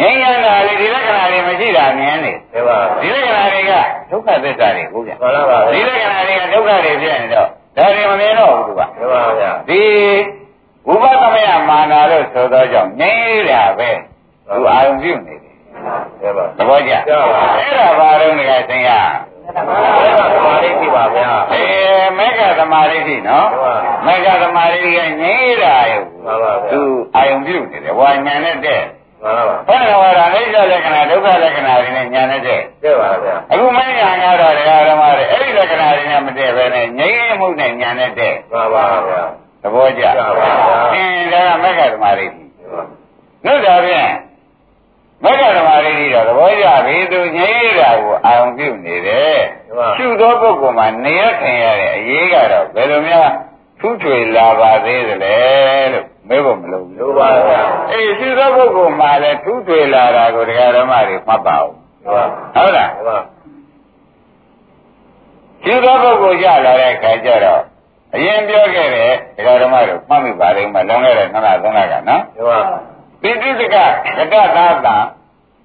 [0.00, 3.72] ငြိမ်းချမ်းတာလေဒီလက္ခဏာတွေမရှိတာမြင်နေဒီပါဒီလက္ခဏာတွေက
[4.10, 9.82] ဒုက္ခသစ္စာတွေဟုတ်ဗျာမှန်လားပါဒီဗျာလက္ခဏာတွေကဒုက္ခတွေဖြစ်နေတော့ဒါတွေမမြင်တော့ဘူးသူကဒီပါဗျာဒီ
[10.88, 11.12] ဝိပဿ
[11.46, 13.90] နာမာနာလို့ဆိုတော့ကြောင့်ငြိမ်းတာပဲ
[14.48, 15.54] သူအာရုံပြုနေတယ်
[16.20, 18.90] ဒီပါသဘောကျကျပါပါအဲ့ဒါဘာလို့လဲဆင်ရ
[19.54, 19.76] သမာ
[20.62, 23.48] ဓိရှိပါဗျာအေးမေဃသမာဓိရှိနော်
[24.06, 26.80] မှန်ပါမေဃသမာဓိကငြိမ်းတာရဲ့မှန်ပါဗျာသူ
[27.16, 28.82] အာရုံပြုနေတယ်ဝါညာနဲ့တဲ့
[29.22, 39.22] မှန်လားပါဘယ်လိုဝါဒအိဋ္ဌလက္ခဏာဒုက္ခလက္ခဏာတွေနဲ့ညာနဲ့တဲ့ကျပါဗျာအခုမညာကတော့တရားဓမ္မတွေအဲ့ဒီလက္ခဏာတွေနဲ့မတည့်ပဲနဲ့ငြိမ်းမှုနဲ့ညာနဲ့တဲ့မှန်ပါဗျာ
[39.62, 40.48] သဘောကျကျပါပါ
[40.94, 42.82] အင်းဒါကမေဃသမာဓိဒီပါ
[43.44, 44.10] နှုတ်တာဖြင့်
[45.22, 49.38] မေဃဓမ္မရိတိတော့သဘောကျပြီသူငြိမ်းတာကိုအာရုံပြုနေတယ်
[49.96, 53.28] ရှုသောပုဂ္ဂိုလ်မှာနေရခင်ရတဲ့အရေးကတော့ဘယ်လိုများ
[53.80, 55.36] ထူးထွေလာပါသေးသလဲ
[55.92, 63.18] လို့မေးဖို့မလိုဘူးလိုပါဗျာအေးရှုသောပုဂ္ဂိုလ်မှာလည်းထူးထွေလာတာကိုတရားဓမ္မတွေမှတ်ပါဦးဒီပါဟုတ်လားဒီပါ
[65.64, 67.62] ရှုသောပုဂ္ဂိုလ်ကြလာတဲ့ခါကျတော့
[68.14, 72.60] အရင်ပြောခဲ့တဲ့တရားဓမ္မတွေမှတ်မိပါလိမ့်မယ်လွန်ခဲ့တဲ့နှစ်လသုံးလကနော်ဒီပါ
[73.22, 73.76] ပိဋိတက
[74.18, 74.88] ကတသာတ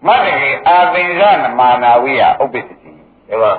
[0.07, 2.89] မတ္တကေအာသင်္ဇနမာနာဝိယဥပ္ပစ္စတိ
[3.27, 3.51] ဒီပါ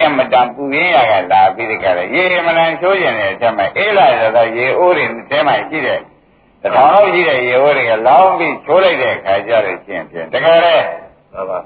[0.00, 6.00] အမတံပူရင်းရကလာပြီးတကလည်းရေမလန်ချိုးကျင်တဲ့အချက်မှာအေးလာရတော့ရေအိုးတွေထဲမှာရှိတဲ့
[6.62, 10.74] တထောင်လောက်ရှိတဲ့ရေအိုးတွေကလောင်းပြီးချိုးလိုက်တဲ့အခါကျတော့ရှင်းဖြင့်တကယ်လေ
[11.32, 11.58] မှန်ပါ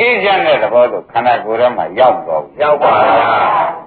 [0.00, 3.38] အေးချမ်းတဲ့သဘောသို့ခန္ဓာကိုယ်ထဲမှာရောက်တော့ဘူးရောက်ပါဗျာ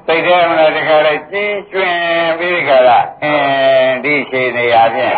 [0.07, 1.95] စိတ်ထဲမှာတကယ်လေကြီးကျွင်
[2.39, 5.15] ပြီးတကလားအင်းဒီခြေနေရာဖြင့်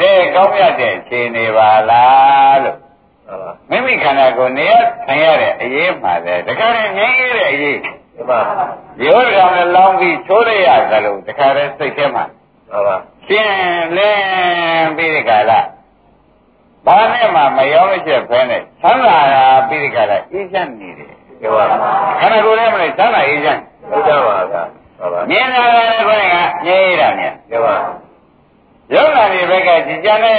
[0.00, 4.74] တဲ့ကောင်းမြတ်တဲ့ခြေနေပါလားလို့မှန်ပါမိမိခန္ဓာကိုယ်နေရ
[5.06, 8.40] ခံရတဲ့အရေးမှလည်းတခါတည်းငြိမ်းရတဲ့အရေးဒီပါ
[9.04, 12.24] ရိုးတော်နဲ့လောင်းပြီးချိုးရရသလိုတခါတည်းစိတ်ထဲမှာ
[12.70, 15.60] မှန်ပါရှင်းလင်းပြီးဒီကလာ
[16.86, 24.62] ဘာနဲ့မှမရောမချက်ဖဲနဲ့သံသာရာပြီးဒီကလာအေးချမ်းနေတယ်ဒီပါခန္ဓာကိုယ်ထဲမှာလည်းသံသာအေးချမ်းဟုတ်ကြပါဗျာ
[24.98, 27.74] မှန်ပါမြင်လာတယ်ခေါင်းကငြိမ်းရတာမြင်ဒီပါ
[28.94, 30.38] ရုပ်နာဒီဘက်ကကြည်ကြတဲ့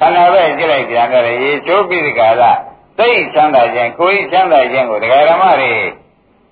[0.00, 2.52] ခန္ဓာပဲကြည့်လိုက်ကြတယ်ရေချိုးပြီးဒီကလာ
[2.98, 5.72] သိချမ်းသာခြင်းကိုယ်ချမ်းသာခြင်းကိုဒကာဓမ္မတွေ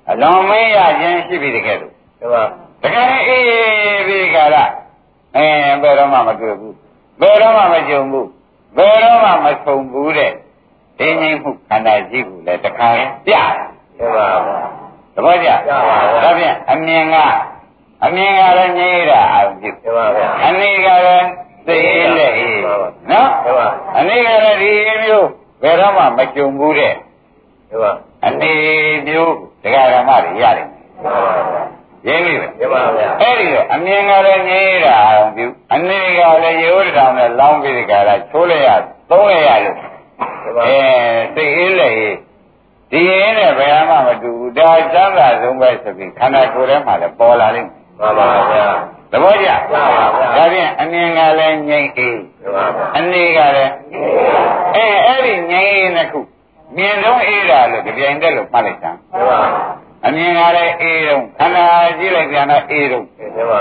[0.09, 2.43] အလွန်မင်းရခြင်းရှိပြီတကယ်လို့ဒီပါ
[2.83, 4.71] တကယ်အေးပြီးကြလား
[5.37, 5.47] အဲ
[5.83, 6.75] ဘယ်တော့မှမတွေ့ဘူး
[7.21, 8.29] ဘယ်တော့မှမကြုံဘူး
[8.77, 10.33] ဘယ်တော့မှမဆုံဘူးတဲ့
[10.99, 12.89] ဒီငြိမ်းမှုခန္ဓာရှိဘူးလေတခါ
[13.27, 13.35] ပြ
[13.99, 14.29] ဒီပါ
[15.15, 17.17] သဘောကျပြပါဗျာဒါဖြင့်အမြင်က
[18.05, 21.29] အမြင်ကလည်းငြိမ်းတာအာရုံပြုဒီပါဗျာအနေကလည်း
[21.67, 22.61] သိအေးလက်အေး
[23.11, 24.71] နော်ဒီပါအနေကလည်းဒီ
[25.05, 25.29] မျိုး
[25.63, 26.95] ဘယ်တော့မှမကြုံဘူးတဲ့
[27.69, 27.93] ဒီပါ
[28.27, 28.53] အနေ
[29.07, 31.63] မျိုးဒကာဓမ္မတွေရတယ်ဒီပါဗျာ
[32.07, 38.54] ရင်းပြီပဲဒီပါဗျာအဲ့ဒီတော့အမြင်ကလည်းငြိမ်းတာအောင်ပြုအနေကလည်းရိုးတောင်နဲ့လောင်းပြီးဒီကရာချိုးလိုက်ရ
[39.15, 40.81] သုံးလိုက်ရလို့ဒီပါအဲ
[41.37, 41.91] သိအေးလေ
[42.91, 48.69] ဒီရင်းနဲ့ဘယ်မှမတူဘူးဒါစမ်းသာဆုံးပဲဆိုပြီးခန္ဓာကိုယ်ထဲမှာလည်းပေါ်လာလိမ့်မယ်မှန်ပါဗျာ
[49.13, 53.73] သဘောကျမှန်ပါဗျာဒါဖြင့်အမြင်ကလည်းငြိမ်းအေးဒီပါဗျာအနေကလည်း
[54.77, 56.21] အဲအဲ့ဒီငြိမ်းအေးနှစ်ခု
[56.77, 59.41] မြင်တော့အေးတာလို့ကြပြိုင်တက်လို့မှတ်လိုက်စမ်းဒီပါ
[60.07, 61.67] အမြင်ကလည်းအေးတော့ခန္ဓာ
[61.99, 63.05] ကြည့်လိုက်ပြန်တော့အေးတော့
[63.37, 63.61] ဒီပါ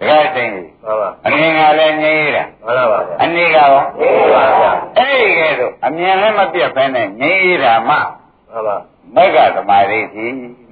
[0.00, 8.76] တခါသိရင်မှန်ပါအမြင်ကလည်းငြိမ်းတာမှန်ပါဗျာအနေကရောဒီပါဗျာအဲ့ဒီကဲတော့အမြင်လည်းမပြတ်ဘဲနဲ့ငြိမ်းတာမှမှန်ပါ
[9.16, 10.26] မက္ကသမာဓိတိ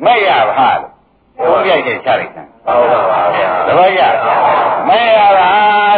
[0.05, 0.93] မက်ရပါလို့
[1.39, 4.03] သုံးပြချက်ချလိုက်တာဟုတ်ပါပါဗျာတပည့်ရ
[4.89, 5.49] မက်ရပါ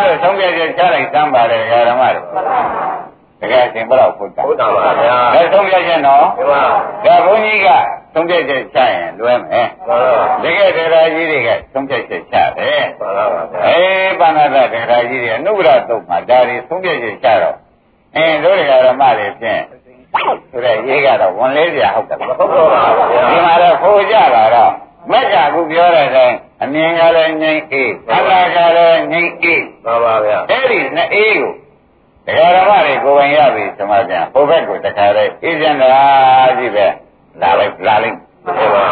[0.05, 6.63] လို့သုံးပြချက်ချလိုက်သမ်းပါတယ်ဓမ္မတွေတကယ်ရှင်ဘယ်တော့ဖုတ်တာဟုတ်တာပါဗျာဒါသုံးပြချက်နော်ဒီပါ
[7.05, 7.69] ဒါဘုန်းကြီးက
[8.14, 9.98] သုံးပြချက်ချရင်လွဲမယ်မှန်ပါ
[10.44, 17.57] တကယ်တရားကြီးတွေကသုံးပြချက်ချတယ်မှန်ပါဗျာအေးပါဏာတတရားကြီးတွေအနုဘရတုတ်မှာဒါတွေသုံးပြချက်ချတော့
[18.16, 19.62] အင်းတို့ဓမ္မတွေဖြင့်
[20.50, 24.72] ဆိုတဲ့ရေးကတော့ဝန်လေးပြဟုတ်တယ်ဟုတ်တော့ပါဗျာဒီမှာတော့ခိုးကြတာတော့
[25.11, 31.53] မက်ကခုပြောတဲ့အတိုင်းအမြင်ကလည်းငြိမ့်အေးခန္ဓာကလည်းငြိမ့်အေးမှန်ပါဗျာအဲ့ဒီနှစ်အေးကို
[32.27, 35.94] တရားဓမ္မတွေကိုယ်ပိုင်ရပြီသမာပြန်ဟိုဘက်ကိုတခါတည်းအေးစင်တာ
[36.59, 36.87] ကြီးပဲ
[37.42, 38.16] လာလိုက်လာလိုက်
[38.59, 38.85] ဒီပါ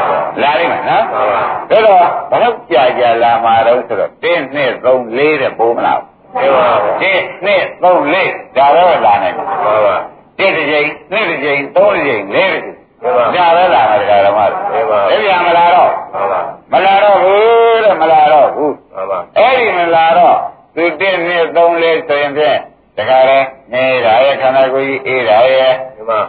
[0.43, 6.67] လာလိုက်မယ်နော်မှန်ပါဒါတော့ဘယ်တော့ကြာကြာလာမှာတော့ဆိုတော့1 2 3 4တဲ့ပိုးမလားဒီပါ
[7.03, 7.47] 1 2
[7.83, 9.97] 3 4ဒါတော့လာနိုင်တယ်မှန်ပါ
[10.39, 16.41] တစ်တစ်ချိန်နှစ်တစ်ချိန်သုံးတစ်ချိန်လေးတစ်ချိန်ဒီပါဒါပဲလာမှာတရားဓမ္မတွေဒီပါဒါပြန်မလာတော့မှန်ပါ
[16.73, 20.37] မလာတော့ဘူးတဲ့မလာတော့ဘူးမှန်ပါအဲ့ဒီမလာတော့
[20.75, 22.59] သူတစ်နှစ်သုံးလေးဆိုရင်ဖြင့်
[22.97, 23.39] တခါလဲ
[23.73, 26.21] နေတာရဲ့ခန္ဓာကိုယ်ကြီးအေးတာရဲ့ဒီမှာ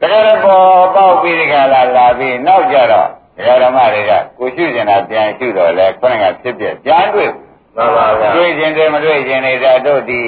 [0.00, 7.30] တခါလဲပေါ်ပေါက်ပြီးဒီကလာလာပြီးနောက်ကြတော့တရားဓမ္မတွေကကိုရှုကျင်တာပြန်ရှုတော့လဲခொနကဖြစ်ပြပြန်တွေ့
[7.76, 10.20] မှန်ပါဗျာတွေ့ခြင်းတွေမတွေ့ခြင်းတွေဒါတို့ဒီ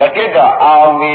[0.00, 1.14] တကိတော့အောင်ပြီ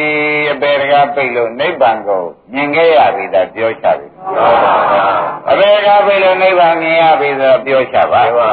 [0.52, 5.08] အပေတကားပိတ်လို့နိဗ္ဗာန်ကိုမြင်ခဲ့ရပြီဒါပြောချပြီမှန်ပါဗျာ
[5.50, 8.50] အပေတကားပိတ်လို့နိဗ္ဗာန်မြင်ရပြီဆိုတော့ပြောချပါမှန်ပါ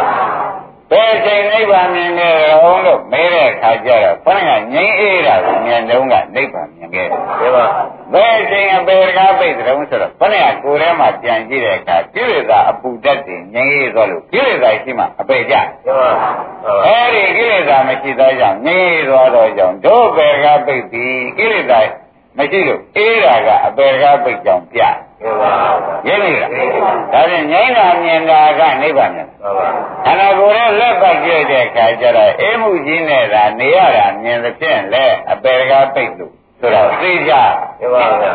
[0.90, 7.66] ဘယ်ချိန်နိဗ္ဗာန်မြင်ခဲ့ရုံလို့မေးတဲ့အခါကျတော့ဘုရားငြိမ်းအေးတာကိုမြင်တော့ကနိဗ္ဗာန်မြင်ခဲ့တယ်မှန်ပါ
[8.12, 21.80] ဘယ်ချိန်အပေတကားပိတ်တဲ့ုံဆိုတော့ဘုရားကိုယ်ထဲမှာပြန်ကြည့်တဲ့အခါကိလေသာအပူတတ်တယ်ငြိမ်းအေးသွားလို့ကိလေသာရှိမှအပေကြမှန်ပါမှန်ပါအဲဒီကိလေသာမရှိသောကြောင့်ငြိမ်းအေးသွားသောကြောင့်တို့ပေတကားပိတ်ပြီးကိလေသာ
[22.38, 25.05] မရှိလို့အေးတာကအပေတကားပိတ်ကြောင့်ပြမှန်ပါ
[26.06, 26.50] ရင်းနေလား
[27.12, 29.68] ဒါဖြင့်ငြိမ်းတာမြင်တာကနိဗ္ဗာန်မြင်မှန်ပါ
[30.04, 37.32] ခန္ဓာကိုယ်ရဲ့လက်ပတ်ကြည့်တဲ့အခါကျတော့အေးမှုကြီးနေတာနေရတာမြင်သဖြင့်လေအပေတကားပိတ်လို့ဆိုတော့သိကြ
[37.80, 38.32] မှန်ပါဗျာ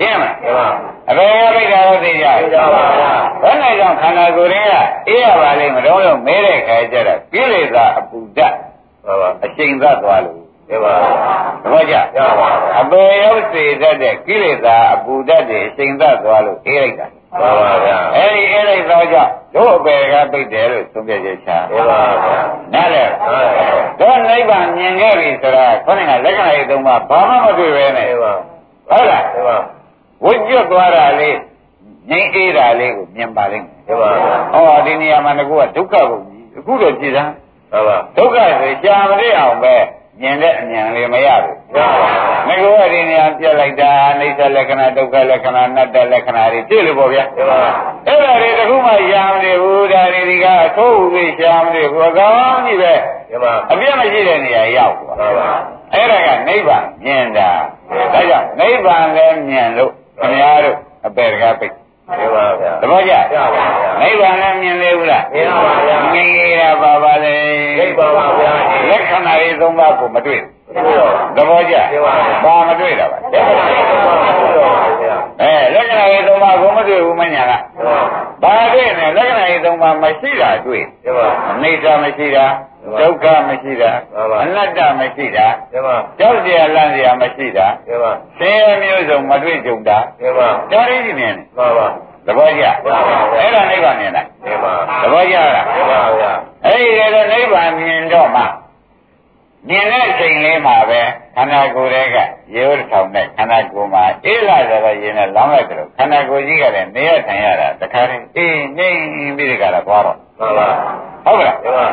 [0.00, 0.68] ရှင်းမလားမှန်ပါ
[1.08, 3.12] အပေတကားပိတ်တာတော့သိကြသိကြပါဗျာ
[3.42, 8.56] ဘယ်နဲ့ကြောင့်ခန္ဓာကိုယ်ရဲ့အေးရပါလိမ့်မတော့လို့မဲတဲ့အခါကျတော့ကိလေသာအပူဓာတ်
[9.04, 10.94] မှန်ပါအချိန်သတ်သွားလို့ မှန်ပါ
[11.62, 12.48] သဘောကျရပါ
[12.80, 22.40] အပေရောက်စေတတ်တဲ့ကိလေသာအပူဓာတ်တွေအချိန်သတ်သွားလို့အေးလိုက်တာမှန်ပါဗျာအဲဒီအေးလိုက်သောကြောင့်တို့အပေတကားပိတ်တယ်လို့သုံးပြချက်ချမှန်ပါဗျာ
[22.74, 23.66] နားလဲဟုတ်ပါ
[24.00, 28.32] တော့နိဗ္ဗာန်မြင်ခဲ့ပြီဆိုတာခေါင်းကလက္ခဏာရေးသုံးပါဘာမှမတွေ့ပဲနဲ့မှန်ပါ
[28.90, 29.56] ဟုတ်လားမှန်ပါ
[30.24, 31.36] ဝိကျွတ်သွားတာလေး
[32.10, 37.30] ငြိမ့်အေးတာလေးကိုမြင်ပါလိမ့်မယ်မှန်ပါဗျာဟောဒီနေရာမှာငါကဒုက္ခကိုကြီးအခုတော့ကြည်သား
[37.72, 39.74] မှန်ပါဒုက္ခဆိုကြာမရအောင်ပဲ
[40.22, 41.86] မြင်တဲ့အမြင်လေးမရဘူးရပါ
[42.48, 47.58] ငါကဒီနေရာပြက်လိုက်တာအိဋ္ဌလက္ခဏာဒုက္ခလက္ခဏာနတ္တလက္ခဏာတွေပြည့်လို့ပေါ့ဗျာမှန်ပါ
[48.06, 52.92] အဲ့ဒါတွေတခုမှရှာမနေဘူးဒါတွေဒီကအထိုးဥပိရှာမနေဘူးအကောင်းကြီးပဲ
[53.30, 55.50] မှန်ပါအပြည့်မရှိတဲ့နေရာရောက်သွားမှန်ပါ
[55.94, 57.50] အဲ့ဒါကနိဗ္ဗာန်မြင်တာ
[58.12, 60.76] ဒါကြောင့်နိဗ္ဗာန်လည်းမြင်လို့ခင်ဗျားတို့
[61.06, 61.74] အပေတကားပိတ်
[62.08, 63.64] မှန်ပါဗျာသဘောကျရပါဗျာ
[64.00, 67.36] နိဗ္ဗာန်လည်းမြင်လေဘူးလားမြင်ပါဗျာမြင်ရပါပါလေ
[67.78, 68.52] သိပါပါဗျာ
[68.90, 70.40] လက္ခဏာရေးသုံးပါးကိုမတွေ့
[70.74, 74.57] ဘုရားသဘောကျမြင်ပါဗျာဘာမတွေ့တာပါလက္ခဏာရေးပါဘုရားဗျာ
[75.42, 77.52] အဲလက္ခဏာရေးသုံးပါးကိုမတွေ့ဘူးမညာက
[78.42, 80.84] ဘာဖြစ်နေလက္ခဏာရေးသုံးပါးမရှိတာတွေ့
[81.50, 82.46] အနေစာမရှိတာ
[83.00, 83.92] ဒုက္ခမရှိတာ
[84.42, 85.46] အနတ္တမရှိတာ
[86.18, 87.66] ကြောက်စရာလန့်စရာမရှိတာ
[88.38, 89.98] ဆင်းရဲမျိုးစုံမတွေ့ကြုံတာ
[90.72, 91.36] တော်ရည်ကြီးနေတယ်
[92.26, 92.64] သဘောကျ
[93.38, 94.22] အဲ့ဒါနိဗ္ဗာန်မြင်တာ
[95.02, 95.66] သဘောကျလား
[96.64, 98.42] အဲ့ဒီတော့နိဗ္ဗာန်မြင်တော့မှ
[99.68, 101.00] မြင်တဲ့အချိန်လေးမှာပဲ
[101.38, 102.18] ခန္ဓာကိုယ်ရဲ့က
[102.54, 108.88] ရေဝတ်ထောင်တဲ့ခန္ဓာကိုယ်မှာအေးလာကြတော့ရင်နဲ့လောင်းလိုက်တယ်လို့ခန္ဓာကိုယ်ကြီးကလည်းနေရထိုင်ရတာတခါတည်းအေးနေ
[109.36, 110.68] ပြီးဒီကလာသွားတော့မှန်ပါ
[111.24, 111.86] ဟုတ်ကဲ့မှန်ပါ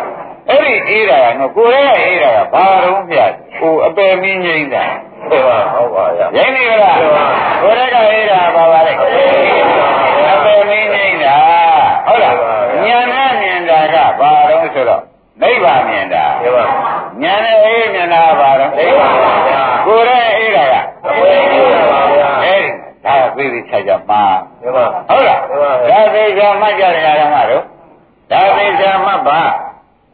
[0.49, 3.17] အဲ့ဒီအေးတာကနော်ကိုယ်ရဲ့အေးတာကဘာတော့ပြ
[3.61, 4.85] ကိုအပယ်မင်းငိမ့်တာ
[5.29, 6.97] မှန်ပါဟုတ်ပါဗျာရင်းနေလား
[7.61, 11.37] ကိုယ်ရဲ့ကအေးတာဘာပါလဲအပယ်မင်းငိမ့်တာ
[12.07, 12.35] ဟုတ်လား
[12.85, 15.03] ဉာဏ်နဲ့မြင်တာကဘာတော့ဆိုတော့
[15.41, 16.65] နိဗ္ဗာန်မြင်တာမှန်ပါ
[17.23, 20.75] ဉာဏ်နဲ့အေးမြင်တာဘာတော့နိဗ္ဗာန်ပါဗျာကိုယ်ရဲ့အေးတာက
[21.07, 22.69] အဝေးကြီးပါဗျာအဲ့ဒီ
[23.05, 24.23] ဒါသိသိချာချာမှာ
[24.61, 27.63] မှန်ပါဟုတ်လားမှန်ပါဒါသိချာမှတ်ကြတယ်ဓမ္မတို့
[28.31, 29.39] ဒါသိချာမှတ်ပါ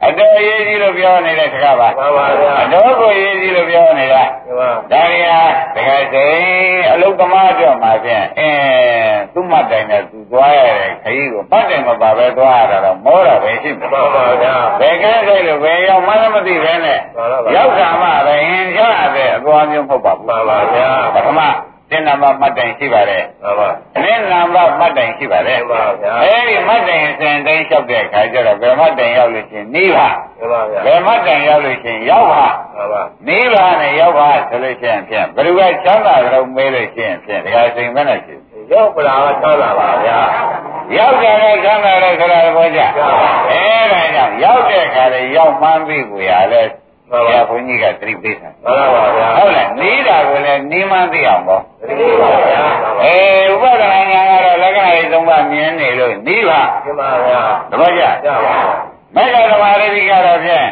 [0.05, 5.41] အတော်ရေးကြီးလို့ပြောနေတဲ့တကားပါမှန်ပါဗျာအတော်ကိုရေးကြီးလို့ပြောနေတာမှန်ပါဒါရီဟာ
[5.75, 6.25] တကယ်စိ
[6.93, 18.81] အလုသမားအတွက်မှာဖြင့်အင်းသူ့မှတ်တိုင်နဲ့သူသွားရတဲ့ခရီးကိုမှတ်တိုင်မပါပဲသွားရတာတော့မောတာပဲရှိမှာမှန်ပါဗျာဘယ်ကဲစိတ်လို့ဘယ်ရောက်မှလည်းမသိပဲနဲ့မှန်ပါပါရောက်တာမှပဲအင်းကြ
[19.15, 21.41] တဲ့အသွားမျိုးမဟုတ်ပါဘူးမှန်ပါဗျာပထမ
[21.91, 38.35] တင်နံပါတ်မှတ်တိုင်ရှိပါတယ်မှန်ပါအနည်းနံပါတ်မှတ်တိုင်ရှိပါတယ်မှန်ပါဗျာအဲဒီမှတ်တိုင်အစဉ်တိုင်းလျှောက်တဲ့အခါကျတော့ဘယ်မှတ်တိုင်ရောက်လို့ရှိရင်နိဗ္ဗာန်မှန်ပါဗျာဘယ်မှတ်တိုင်ရောက်လို့ရှိရင်ရောက်ပါမှန်ပါနိဗ္ဗာန်နဲ့ရောက်ပါဆိုလို့ရှိရင်ဖြင့်ဘယ်သူကချမ်းသာကြတော့မေးလို့ရှိရင်ဖြင့်တရားစိမ်မဲ့နဲ့ရှိ
[38.71, 40.19] ရောက်ပလာကချမ်းသာပါဗျာ
[40.97, 42.85] ရောက်ကြတဲ့ချမ်းသာတဲ့ဆိုတာသဘောကျအဲ
[43.93, 46.61] ဒါကြောင့်ရောက်တဲ့အခါလေရောက်မှန်းပြီကိုရလဲ
[47.11, 52.61] ဘုရားဘုန်းကြီးကသတိပေးတာမှန်ပါဗျာဟုတ်လားနေတာကိုလည်းနီးမှန်းသိအောင်ပေါ့ဒီပါဗျာ
[53.03, 58.55] အေးဥပဒနာညာကတော့လက္ခဏာရေးသုံးပါမြင်နေလို့နိဗ္ဗာန်ဒီပါဗျာသဘောကျရပါ
[59.15, 60.67] မေဃဓမ္မရတိကတော့ဖြင့်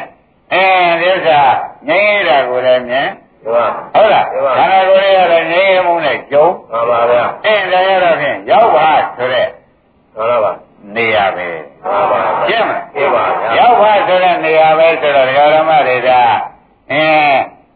[0.54, 0.64] အဲ
[1.02, 1.40] ဒီဥစ္စာ
[1.88, 3.08] ငြိမ်းရတာကိုလည်းမြင်
[3.44, 9.48] ဒီပါဟုတ်လားခန္ဓာကိုယ်ရဲ့ကတော့ငြိမ်းရမှုနဲ့ကြုံမှန်ပါဗျာအင်းလည်းရတော့ဖြင့်ရောက်ပါဆိုတဲ့
[10.16, 10.52] မှန်ပါ
[10.96, 11.48] နေရာပဲ
[11.84, 16.10] မှန်ပါရှင်းမလားဒီပါဗျာရောက်ပါဆိုတဲ့နေရာပဲဆိုတော့ဒကာဓမ္မတွေက
[16.92, 17.04] အဲ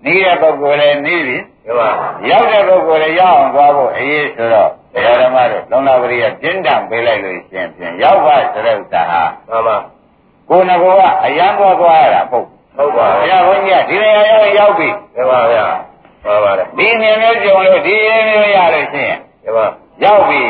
[0.06, 1.90] နေတဲ့ပုဂ္ဂိုလ်လည်းနေပြီဒီပါ
[2.30, 9.78] ရောက်တဲ့ပုဂ္ဂိုလ်လည်းရောက်အောင်သွားဖို့အရေးဆိုတော့ဒကာဓမ္မတို့လုံလာပရိယပြင်းတံပေးလိုက်လို့ရှင်ဖြင့်ရောက်ပါဆိုတဲ့ဥစ္စာဟာမှန်ပါ
[10.50, 15.66] ကိုယ်ငကောကအရန်သွားသွားရတာပုတ်ဟုတ်ပါဘုဗျာရားဘုန်းကြီးကဒီနေရာရောက်ရောက်ပြီဒီပါဗျာ
[16.26, 19.66] မှန်ပါလေဒီမြင်မျိုးကြုံလို့ဒီရင်းမျိုးရလို့ရှိရင်ဒီပါ
[20.04, 20.42] ရောက်ပြီ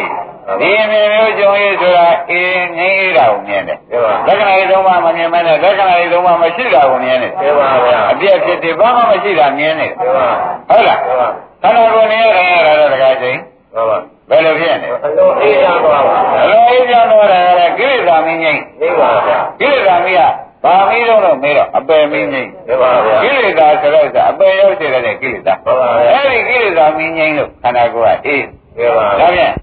[0.61, 10.27] ဒီအမြင်မျိုးကြုံရဆိုတာအေးငိမ့်အေးတာကိုမြင်တယ်ဒီပါလက္ခဏာရေးသုံးပါးမမြင်မဲနဲ့လက္ခဏာရေးသုံးပါးမရှိတာကိုမြင်တယ်ဒီပါဗျာအပြည့်ဖြစ်တယ်ဘာမှမရှိတာမြင်နေတယ်ဒီပါ
[10.69, 11.27] ဟုတ်လားဒီပါ
[11.63, 13.39] ခန္ဓာကိုယ်နေရရင်ရတာတော့တခါချင်း
[13.73, 13.97] ဟုတ်ပါ
[14.29, 20.21] ဘယ်လိုဖြစ်နေအလုံးအေးရသွားပါအလိုအေးကြောင့်တော့လည်းကိလေသာမင်းငိမ့်ဒီပါဗျာကိလေသာမင်းက
[20.63, 28.43] ဘာမင်းတော့တော့မေးတော့အပယ်မင်းငိမ့်ဒီပါဗျာကိလေသာဆိုတော့အပယ်ရောက်စေတဲ့ကိလေသာဟုတ်ပါဗျာအဲ့ဒီကိလေသာမင်းငိမ့်လို့ခန္ဓာကိုယ်ကအေး
[28.77, 29.53] ဒီပါဒါဖြင့်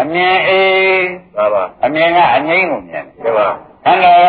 [0.00, 1.06] အမြင်အေး
[1.36, 3.46] ပါပါအမြင်ကအငိမ့်ကိုမြင်တယ်ဒီပါ
[3.84, 4.28] ခန္ဓာက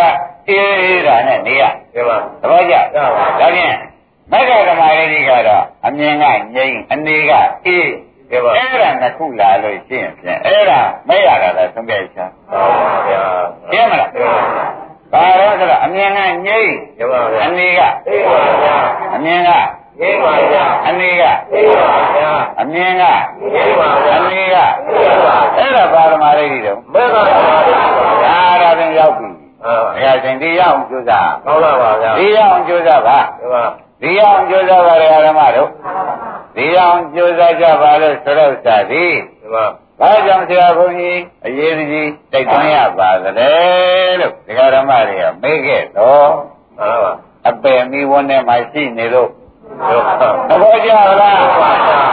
[0.49, 3.75] အေးအေးတာနဲ့နေရဒီပါသဘောကျကျပါဒါဖြင့်
[4.31, 6.23] မက္ခဓမ္မရေဒီကတော့အမြင်က
[6.55, 7.31] ငိမ့်အနေက
[7.65, 7.87] အေး
[8.29, 13.23] ဒီပါအဲ့ဒါနှစ်ခုလာလို့ရှင်းဖြင့်အဲ့ဒါမရတာလည်းသုံးပြချာဟုတ်ပါဗျာ
[13.71, 14.19] ရှင်းမလားဒီ
[15.13, 16.35] ပါဘာလို့ဆိုတော့အမြင်ကငိမ့်
[16.97, 18.75] ဒီပါဗျာအနေကအေးပါဗျာ
[19.15, 19.49] အမြင်က
[20.01, 22.31] အေးပါဗျာအနေကအေးပါဗျာ
[22.61, 23.03] အမြင်က
[23.41, 24.55] အေးပါဗျာအနေက
[24.87, 27.81] အေးပါအဲ့ဒါဘာဓမ္မရေဒီတော့မေဃဓမ္မပါဗျာ
[28.27, 29.29] ဒါဒါပြန်ရောက်ပြီ
[29.65, 33.63] အာဘုရားရှင်ဒီရအောင်ကြိုးစားဟုတ်လားပါဗျာဒီရအောင်ကြိုးစားပါဒီပါ
[34.01, 35.69] ဒီရအောင်ကြိုးစားပါလေဓမ္မတို့
[36.55, 39.65] ဒီရအောင်ကြိုးစားကြပါလို့ဆိုတော့စာသည်ဒီပါ
[39.99, 43.51] ဘာကြောင့်ဆရာဘုန်းကြီးအရေးကြီးတိုက်တွန်းရပါသလဲ
[44.19, 46.29] လို့ဒကာဓမ္မတွေကမေးခဲ့တော့
[46.77, 47.11] မှန်ပါ
[47.49, 49.46] အပယ်မိဝန်းထဲမှာရှိနေလို့ဟုတ်ပါ
[50.49, 50.89] သဘောကျ
[51.21, 51.39] လား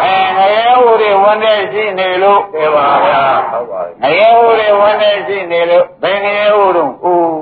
[0.05, 7.37] အဲငရဲဟူတွေဝန်းထဲရှိနေလို့ဒီပါဗျာဟုတ်ပါငရဲဟူတွေဝန်းထဲရှိနေလို့ဘယ်ငရဲဟူတော့ဦး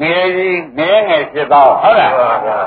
[0.00, 2.58] ငရဲကြီးငရဲငယ်ဖြစ်တော့ဟုတ်ဒီလားပါဗျာ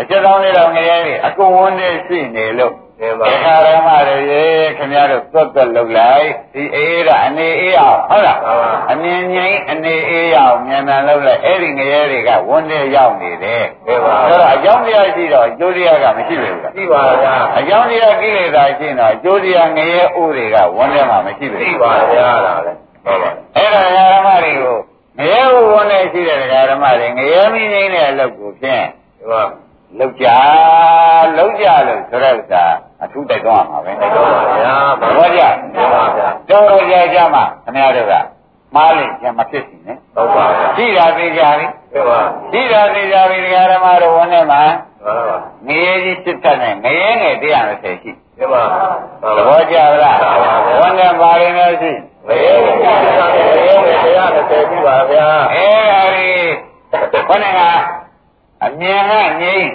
[0.00, 4.44] အချက်တော်လေးတော့ငရဲကြီးအကုန်ဝန်းထဲရှိနေလို့ ဒီပါဒကာရမတွေရေ
[4.76, 8.38] ခင်ဗျားတို့သွက်သွက်လုပ်လိုက်ဒီအေးရအနေအေးအောင်ဟုတ်လား
[8.92, 22.72] အမြင်ငိမ့်အနေအေးအောင်မြန်မြန်လုပ်လိုက်အဲ့ဒီငရဲတွေကဝန်းထဲရောက်နေတယ်ဒီပါအဲ့တော့အကြောင်းတရားရှိတော့အကျိုးတရားကမရှိဘူးလားဒီပါဗျာအကြောင်းတရားကိလေသာရှိတော့အကျိုးတရားငရဲဥတွေကဝန်းထဲမှာမရှိဘူးဒီပါဗျာလားလေ
[23.04, 24.76] ဟုတ်ပါအဲ့ဒါဓမ္မတွေကို
[25.18, 26.38] ငရဲဥဝန်းထဲရှိတဲ့
[26.70, 28.84] ဓမ္မတွေငရဲမင်းငိမ့်တဲ့အလုပ်ကိုဖြင့်
[29.18, 29.42] ဒီပါ
[29.98, 30.26] လောက်ကြ
[31.38, 32.64] လောက်ကြလို့ဆိုတဲ့ဥစ္စာ
[33.02, 35.42] အထူးတိုက်တော့မှာပဲဟုတ်ပါဗျာသဘောကျ
[35.74, 38.14] ဒီပါဗျာတော်တော်ကြာကြာမှခင်ဗျားတို့က
[38.74, 42.18] မှားလိမ့်ပြန်မဖြစ်စီနဲ့ဟုတ်ပါဗျာရှိတာသိကြပြီဒီပါ
[42.52, 44.62] ရှိတာသိကြပြီဒကာဓမ္မတို့ဝန်ထဲမှာ
[45.04, 48.62] မှန်ပါငရေကြီးစစ်တက်နဲ့ငရေငယ်130ရှိဒီပါ
[49.36, 50.18] သဘောကျလား
[50.80, 51.92] ဝန်ထဲမှာရင်းလို့ရှိ
[52.26, 52.72] မေယမေ
[53.68, 56.28] ယမေတရားနဲ့တည်ပြီပါဗျာအဲဒါဒီ
[57.28, 57.60] ခေါင်းက
[58.64, 59.68] အမြင်ကငိမ့်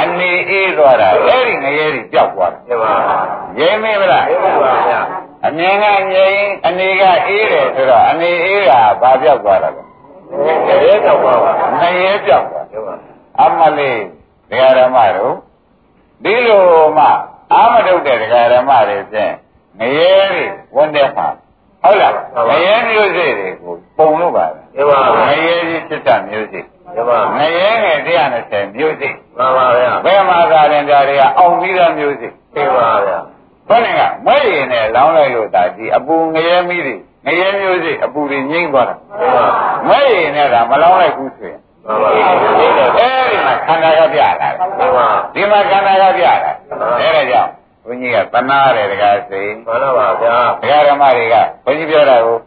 [0.00, 2.92] အနေအေးသွားတာအဲ့ဒီငရေကြီးကြောက်သွားတယ်ဒီပါ
[3.58, 4.52] ငြိမ့်မေးမလားဒီပါ
[4.88, 5.00] ဗျာ
[5.46, 9.82] အမြင်ကငြိမ်အနေကအေးတယ်ဆိုတော့အနေအေးတာဘာပြောက်သွားတာလဲ
[10.84, 11.50] ရေတော့ပါပါ
[11.80, 12.94] ငရဲပြောက်သွားဒီပါ
[13.42, 13.98] အမလေး
[14.50, 15.34] ဒကာရမတို့
[16.24, 16.64] ဒီလို
[16.98, 17.06] မှ
[17.52, 19.32] အာမထုတ်တဲ့ဒကာရမတွေဖြင့်
[19.78, 20.44] ငရဲတွေ
[20.76, 21.26] ဝန်တဲ့မှာ
[21.82, 22.12] ဟုတ်လား
[22.48, 24.98] ငရဲမျိုးစေ့တွေကိုပုံလို့ပါလားဒီပါ
[25.28, 27.98] ငရဲကြီးစစ်တမျိုးစေ့ ဒီပါ ငရဲငယ်
[28.36, 30.38] 120မျိုးစေ့ မှန်ပါဗျာ ဘယ်မှာ
[30.96, 33.18] သာရင်ဒါတွေကအောင်ပြီးတဲ့မျိုးစေ့ဒီပါဗျာ
[33.68, 36.94] ဘယ်နဲ့ကမွဲ့ရင်နဲ့လောင်းလိုက်လို့ဒါဒီအပူငရဲမိတွေ
[37.26, 39.46] ငရဲမျိုးစေ့အပူတွေငိမ့်သွားတာဒီပါ
[39.88, 47.50] မွဲ့ရင်နဲ့ကမလောင်းလိုက်ဘူးဆိုရင်မှန်ပါဗျာဒီတော့အဲဒီမှာခန္ဓာကပြလာတယ်ဒီပါဒီမှာခန္ဓာကပြလာတယ်အဲဒါကြောင့်
[47.84, 52.38] ဘုန်းကြီးကသနာတယ်တကားစိမှန်ပါဗျာဒကာဓမ္မတွေကဘုန်းကြီးပြောတာကို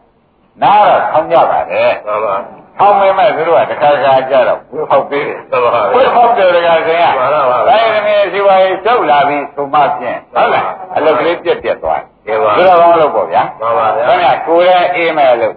[0.62, 10.66] နားတော့ဆောင်းကြပါတယ်မှန်ပါ ဆောင်းမင်းမဲ့သူတို့ကတခါတခါကြတော့ဝိဖောက်သေးတယ်မှန်ပါဝိဗျာဖောက်တယ်တကားစိကမှန်ပါပါဒါရမင်းစီဝါရေးကျုပ်လာပြီးသုမဖြင့်ဟုတ်လား
[10.96, 15.56] အလုတ်ကလေးပြက်ပြက်သွားဒီပါတယ်ဒါတော့ကောင်းလို့ပေါ့ဗျာမှန်ပါဗျာဘယ်ကကိုယ်ရဲ့အေးမဲ့အလုတ်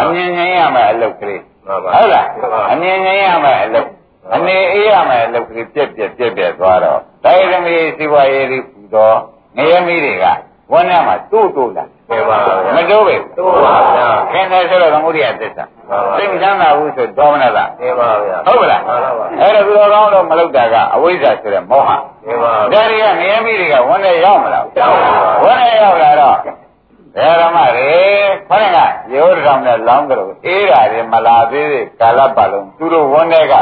[0.00, 2.26] အမြင်ငင်းရမဲ့အလုတ်ကလေးမှန်ပါဟုတ်လား
[2.72, 3.88] အမြင်ငင်းရမယ်အလုပ်
[4.34, 9.16] အနေအေးရမယ်အလုပ်ကလေးပြက်ပြက်ပြက်ပြက်သွားတော့ဒါရမီစီဝါရေးဒီပူတော့
[9.56, 10.26] ငရဲမီးတွေက
[10.72, 21.90] ဝန်းထဲမှာတူးတူးလာ ဒီပါဗျာမတိုးပဲတို့ပါဗျာခင်တယ်ဆိုတော့သမုဒိယသစ္စာမှန်ပါသိမချမ်းသာဘူးဆိုဒေါမနတာဒီပါဗျာဟုတ်ပါလားမှန်ပါပါအဲ့ဒါသူတော်ကောင်းတော့မလုပ်တာကအဝိဇ္ဇာဆိုတဲ့မောဟ
[22.26, 26.36] ဒီပါဒါတွေကငရဲမီးတွေကဝန်းထဲရောက်မလားရောက်ပါဘူးဝန်းထဲရောက်လာတော့
[27.40, 27.90] ဓမ္မတွေ
[28.48, 28.78] ခေါင်းက
[29.14, 33.54] ရိုးတော်နဲ့လောင်းကြလို့အေးတာတွေမလာသေးသေးကာလပတ်လုံးသူတို့ဝန်းထဲက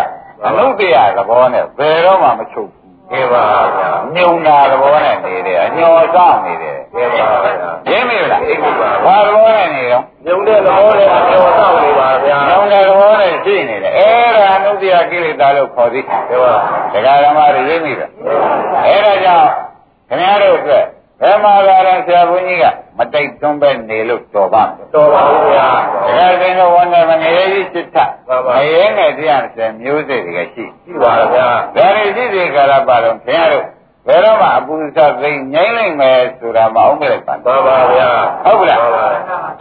[0.46, 2.70] အနုတ္တရသဘောနဲ့ဘယ်တော့မှမချုပ်
[3.10, 3.44] ဘူးဒီပါ
[3.76, 16.52] ဗျာညုံတာသဘောနဲ့နေတယ်အညော်ဆောင်နေတယ်ဒီပါဗျာရင်းမိလားသိပြီပါဘာသဘောနဲ့နေတော့ညုံတဲ့သဘောနဲ့အကျော်တော့နေပါဗျာညုံတဲ့သဘောနဲ့ရှိနေတယ်အဲ့ဒါအနုတ္တရကိလေသာလို့ခေါ်သည်ဒီပါ
[16.92, 18.10] ဒကာဓမ္မတွေရင်းမိတယ်
[18.86, 19.50] အဲ့ဒါကြောင့်
[20.08, 20.84] ခင်ဗျားတို့အတွက်
[21.20, 22.64] ဘယ်မှာလာတဲ့ဆရာဘုန်းကြီးက
[22.98, 25.68] မတိတ်သွန်းပဲနေလို့တော်ပါမယ်တော်ပါဘူးဗျာ
[26.04, 27.96] ဒကာသိန်းတို့ဝန်တယ်မငရေကြီးစစ်ထ
[28.56, 33.64] ငရေငယ်တရား30မျိုးစေ့တွေကရှိရှိပါဗျာဒါတွေရှိစေကာလပါတော့ခင်ဗျားတို့
[34.06, 38.10] ဘယ်တော့မှအပူဇော်သိမ့်ငြိမ့်နိုင်မယ်ဆိုတာမအောင်ပြလိုက်ပါမှန်ပါဗျာ
[38.44, 39.06] ဟုတ်ကလားမှန်ပါ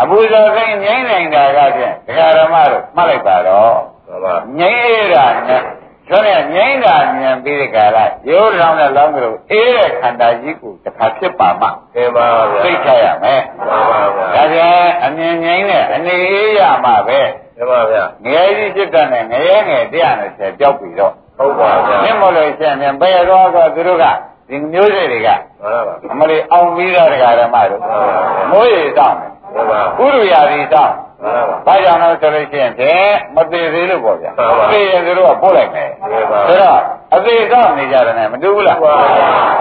[0.01, 3.73] အပူဇော်သိမ့်ငြိမ့်နိုင်တာကဖြင့်ဒကာဓမ္မတို့မှတ်လိုက်ပါတော့
[4.07, 5.61] မှန်ပါငြိမ့်ရတာနဲ့
[6.09, 7.97] ဆိုတဲ့ငြိမ့်တာဉာဏ်ပြီးတဲ့ကာလ
[8.29, 17.19] ရိုးတောင်နဲ့လောင်းကြလို့အေးတဲ့ခန္ဓာကြီးကိုတစ်ခါဖြစ်ပါမှသင်ပါဗျာသိချရမယ်မှန်ပါဗျာဒါပြန်အမြင်ငြိမ့်တဲ့အနေအေးရမှပဲ
[17.57, 24.05] မှန်ပါဗျာငယ်ကြီးဖြစ်တဲ့နဲ့ငရဲငယ်120ကြောက်ပြီတော့ဟုတ်ပါဗျာမြင်မလို့ရှိရင်ဘယ်တော့ကသူတို့က
[24.49, 27.81] ဒီမျိုးစေ့တွေကမှန်ပါအမလေးအောင်ပြီးသားတရားဓမ္မတို့
[28.51, 29.25] မိုးရေတောင်းမှ
[29.61, 31.02] န်ပါဥရယာရီတောင်းမှန်ပါ
[31.67, 36.79] ဘာကြောင့်လဲဆိုလို့ရှိရင်ဖြင့်မသေးသေးလို့ပေါ့ဗျာမှန်ပါမသေးရင်သူတို့ကပို့လိုက်မယ်မှန်ပါဆိုတော့
[37.15, 38.95] အသေးတောင်းနေကြတယ်နဲ့မတူဘူးလားမှန်ပါ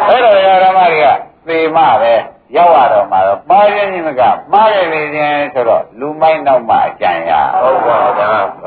[0.08, 1.06] အဲ့တော့တရားဓမ္မတွေက
[1.48, 2.14] သေမပဲ
[2.56, 7.30] ရောက်ရတော့မှာတော့မှားခြင်းကြီးမကမှားရနေခြင်းဆိုတော့လူမိုက်နောက်မှအကြံရ
[7.62, 8.26] ဟုတ်ပါဗျာ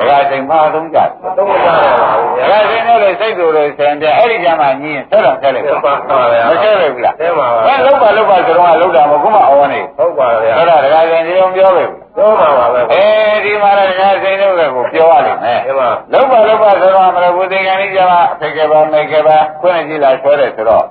[0.09, 1.69] ဒါကချိန်မှားသုံးကြတယ်တော့မကြရ
[2.01, 5.93] ပါဘူးဗျာဒါကရှင်တို့လည်းစိတ်တူလို့ဆင်ပြအဲ့ဒီကြမှာညီရင်ဆက်တော့ဆက်လိုက်မှန်ပါ
[6.31, 11.83] ဗျာမဆက်လိုက်ဘူးလားသင်ပါပါဘယ်လောက်ပါလောက်ပါဆိုတော့လောက်တာမဟုတ်မှအော်နေဟုတ်ပါဗျာဆိုတော့ဒါကရှင်ဒီအောင်ပြောပဲ
[12.17, 13.04] တော့ပါပါပဲအဲ
[13.45, 20.86] ဒီမှာလည်းဒါကရှင်တို့ကကိုပြောရလိမ့်မယ်သင်ပါလောက်ပါလောက်ပါဆိုတော့မလို့ဘုသေကံကြီးကြမှာအဖေကပါမေကပါခွင့်ကြည့်လာဆွဲတယ်ဆိုတော့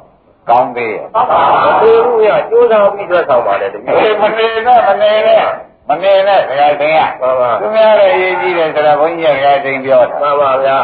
[0.49, 5.45] ကောင်းသေးရဲ့မသေးဘူးဗျာကျိုးစားပြီးတွေ့ဆောင်ပါလေတမီးအေးမနေနဲ့မနေနဲ့
[5.89, 10.79] မနေနဲ့ဒါကရှင်ကမှန်ပါသူများရဲ့အရေးကြီးတယ်ဆိုတော့ဘုန်းကြီးကဒါကရှင်ပြောတာမှန်ပါဗျာ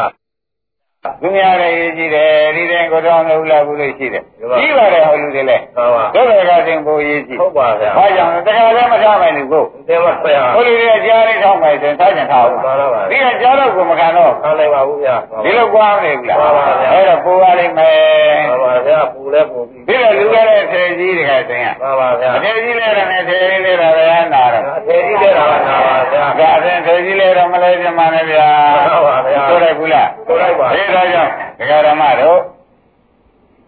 [1.21, 17.97] သူများရဲ့ရေးကြည့်တယ်ဒီတဲ့ကိုတော်လို့လာဘူးလို့ရှိတယ်မှန်ပါကြီးပါတယ်ဟောလူတွေလဲမှန်ပါတို့ဘက်ကတင်ဖို့ရေးကြည့်ဟုတ်ပါဗျာဘာကြောင့်လဲတခါလည်းမထားနိုင်ဘူးကိုသင်ပါဗျာဟိုလူတွေကကြားလေးထောက်မယ်ဆိုရင်ထားကြထားဘူးမှန်ပါပါဒီကကြားတော့ကိုမခံတော့အားလိုက်ပါဘူးဗျာဒီလိုကွာမနေဘူးလားမှန်ပါဗျာအဲ့တော့ပူပါလိမ့်မယ်
[18.49, 32.39] မှန်ပါဗျာပူ လဲပူပြီးဒီကလူရတဲ့ထေကြီးတွေကတင်ရမှန်ပါဗျာအထေကြီးလဲတယ်နဲ့ထေကြီးလဲတာပဲနာတော့အသေးကြီးတဲ့တာကနာပါဗျာဒါအရင်ထေကြီးလဲတော့မလဲပြမနဲ့ဗျာမှန်ပါဗျာဆိုလိုက်ဘူးလားဆိုလိုက်ပါဒီဒါကြောင့်ဒကာရမတို့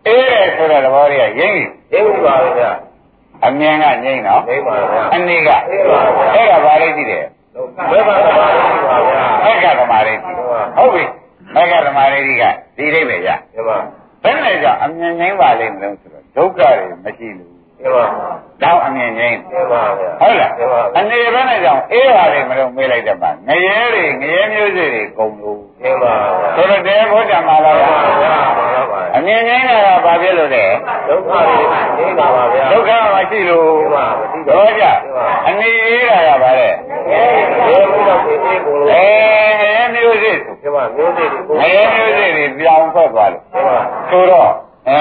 [0.08, 1.62] အေးတယ်ဆိုတဲ့သဘောတွေကရင်း
[1.94, 2.72] ရင်းပါဗျာ
[3.46, 7.24] အမြင်ကငိမ့်တော့နေပါဗျာအနေကအေးပါဗျာအဲ့ဒါဘာလေးကြည့်တယ်
[7.92, 8.46] ဘယ်မှာပါပါ
[9.08, 10.32] ဗျာမက္ကသမာရိတိ
[10.78, 11.04] ဟုတ်ပြီ
[11.56, 12.44] မက္ကသမာရိတိက
[12.78, 13.78] ဒီအိဗယ်ရဒီမှာ
[14.24, 18.06] ဘယ်နဲ့ကြောင့်အမြင်ငိမ့်ပါလိမ့်မလို့ဆိုတော့ဒုက္ခတွေမရှိလို့ဒီမှာ
[18.64, 27.90] တော့အမြင်ငိမ့်ဒီမှာဗျာဟုတ်လားဒီမှာအနေဘယ်နဲ့ကြောင့်အေးပါလိမ့်မလို့မေးလိုက်တဲ့မှာငရဲတွေငရဲမျိုးစေ့တွေကုန်လို့ဒီမှာဗျာဆိုတော့တဲဘုရားမှာလားဗျာ
[28.58, 30.66] မှန်ပါအမြင်ငိမ့်တာကဘာဖြစ်လို့လဲ
[31.08, 31.66] ဒုက္ခတွေ
[31.98, 34.86] နေတာပါဗျာဒုက္ခမရှိလို့ဒီမှာမရှိတော့တော့ကြ
[35.48, 39.06] အနေအေးတာကဘာလဲဒီလိုတော့ဖြစ်နေကိုအဲ
[39.60, 40.38] ငရဲမျိုးစေ့
[40.74, 44.52] ဒီမှာမျိုးစေ့တွေကိုငရဲမျိုးစေ့တွေပြောင်းထွက်သွားလို့ဒီမှာဆိုတော့
[44.90, 45.00] အဲ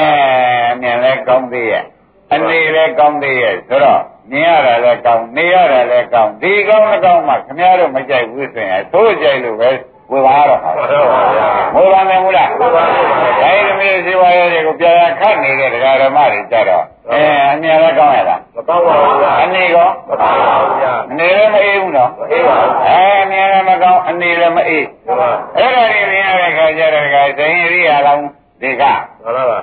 [0.80, 1.84] မြင်လဲကောင်းသေးရဲ့
[2.32, 9.70] အနေလဲကောင်းသေးရဲ့ဆိုတော့မြင်ရတာလဲကောင်းနေရတာလဲကောင်းဒီကောင်းမကောင်းမှခင်ဗျားတို့မကြိုက်ဘူးဆိုရင်သို့ကြိုက်လို့ပဲ
[10.10, 20.81] ဝေပါတော့မှာဟုတ်တော့ပါဗျာဝေပါမယ်မလားဝေပါမယ်ပါဗျာအဲဒီမျိုးစေဝါရဲတွေကိုပြရာခတ်နေတဲ့ဒကာဓမ္မတွေကြတော့အဲအမြင်လဲကောင်းရလားမကောင်းပါဘူးဗျာအနေကောမကောင်းပါဘူးဗျာအ
[21.18, 28.24] နေလည်းမအေးဘူးနော်အေးပါဘူးအဲအမြင်လည်းမကောင်းအနေလည်းမအေးဒီမှာအဲ့ဒါတွေမြင်ရတဲ့ခါကျတော့ဒကာဇင်ရိယာလောင်း
[28.60, 29.58] ဒီကမှန်ပါပါ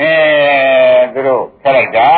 [0.00, 0.12] အဲ
[1.12, 2.10] သူတို့ခက်လိုက်တာ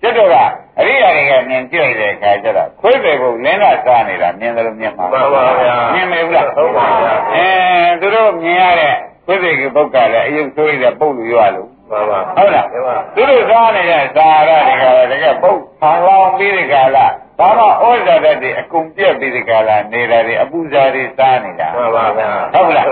[0.00, 0.36] ကျွတ်တော့က
[0.78, 7.46] အရိယာတွေကမြင်ကြည့်လိုက်တဲ့အခါကျတော့ခွေးပေကိုလင်းလာစားနေတာမြင်တယ်လို့မြင်မှာမှန်ပါဗျာမြင်မယ်ဘူးလားဟုတ်ပါဗျာအဲ
[8.00, 8.94] သူတို့မြင်ရတဲ့
[9.26, 17.06] ခွေးပေကပုတ်ကလည်းအယုတ်ဆိုးရတဲ့ပုတ်လူရွာလို့မှန်ပါဟုတ်လားဒီမှာသူတို့စားနေတဲ့ဇာရတွေကလည်းတကယ်ပုတ်ဆံလောင်းပြီးဒီကလာ
[17.38, 22.86] ဘာမှဩဇာတတ်တွေအကုန်ပြက်ပြီးဒီကလာနေတာတွေအပူဇာတွေစားနေတာမှန်ပါဗျာဟုတ်လား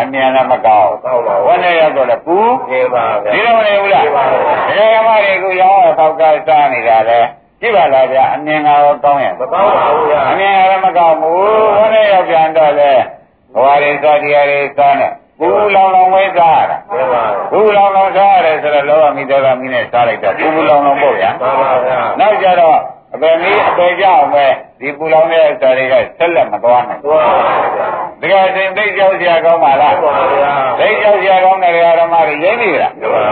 [0.00, 2.38] အမြန်လည်းမကောင်းကောင်းပါဘူးဝန်းနေရောက်တော့လည်းပူ
[2.70, 7.20] ဒီပါဗျာဒီလိုမနေဘူးလားဒီပါဗျာဒီကမတွေကိုရောင်းအောင်ကောက်စားနေတာလေ
[7.60, 11.38] ကြည့်ပါလားဗျာအမြင်ကတော့ကောင်းရဲ့မကောင်းပါဘူးဗျာအမြင်ကလည်းမကောင်းဘူး
[11.76, 12.92] ဘုန်းနဲ့ရောက်ပြန်တော့လေ
[13.54, 15.08] ဘဝတွေစားတရားတွေစားနေ
[15.40, 22.78] ဘူးလောင်လောင်ဝဲစားရတာဒီပါဘူးလောင်လောင်စားရတယ်ဆိုတော့လောကမိသားမိနဲ့စားလိုက်တော့ဘူးလောင်လောင်ပေါ့ဗျာမှန်ပါဗျာနောက်ကြတော့
[23.14, 24.46] အပယ်မီးအပယ်ကြအောင်ပဲ
[24.80, 27.88] ဒီပူလောင်တဲ့စားတွေကဆက်လက်မသွားနိုင်သွားပါဗျာ
[28.22, 33.28] တကယ်ချင်းသိကြောက်စရာကောင်းပါလားဟုတ်ပါဗျာသိကြောက်စရာကောင်းတဲ့ဓမ္မတွေရင်းပြီလားဒီပါဗျာ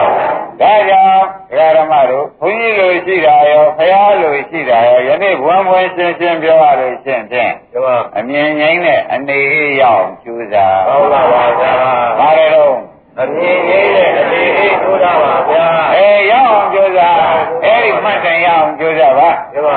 [0.61, 11.73] ဒါကြောင့်ဓမ္မတို့ဘုန်းကြီးလိုရှိတာရောဖရာလိုရှိတာရောယနေ့ဘဝဘဝရှင်းရှင်းပြောရလို့ရှင်းဖြင့်ဒီပါအမြင်ငိမ့်တဲ့အနေအေးရအောင်ကြိုးစားဟုတ်ပါပါဗျာ
[12.19, 12.75] ဘာလဲတော့
[13.21, 17.19] အမြင်ကြီးတဲ့အနေအေးထိုးတာပါဗျာအေးရအောင်ကြိုးစား
[17.65, 19.77] အဲ့ဒီမှတ်တိုင်ရအောင်ကြိုးစားပါဒီပါ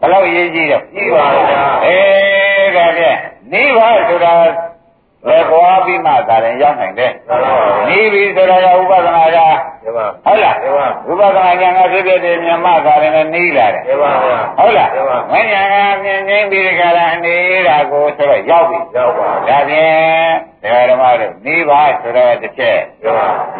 [0.00, 3.18] ဘယ်လောက်ရေးကြည့်တော့ကြီးပါဗျာအေးဒါဖြင့်
[3.52, 4.32] နိဗ္ဗာန်ဆိုတာ
[5.28, 9.38] လေဘွားပြီးမှသာရင်ရောက်နိုင်တယ်မှန်ပါဗျာနိဗ္ဗာန်ဆိုတာကဥပဒနာက
[9.82, 17.36] ဒီပါဟုတ်လားဒီပါဥပဒနာဉာဏ်ကဖြစ်ဖြစ်တဲ့မြတ်မသာရင်လည်းနီးလာတယ်ဒီပါဗျာဟုတ်လားဒီပါမဉာဏ်ကမြင်ငိမ့်ပြီးဒီကရအနေ
[17.68, 20.53] တာကိုဆိုတော့ရောက်ပြီရောက်ပါဒါဖြင့်ဒတရား
[20.90, 22.78] ဓမ္မတို့နေပါဆိုတော့တစ်ချက်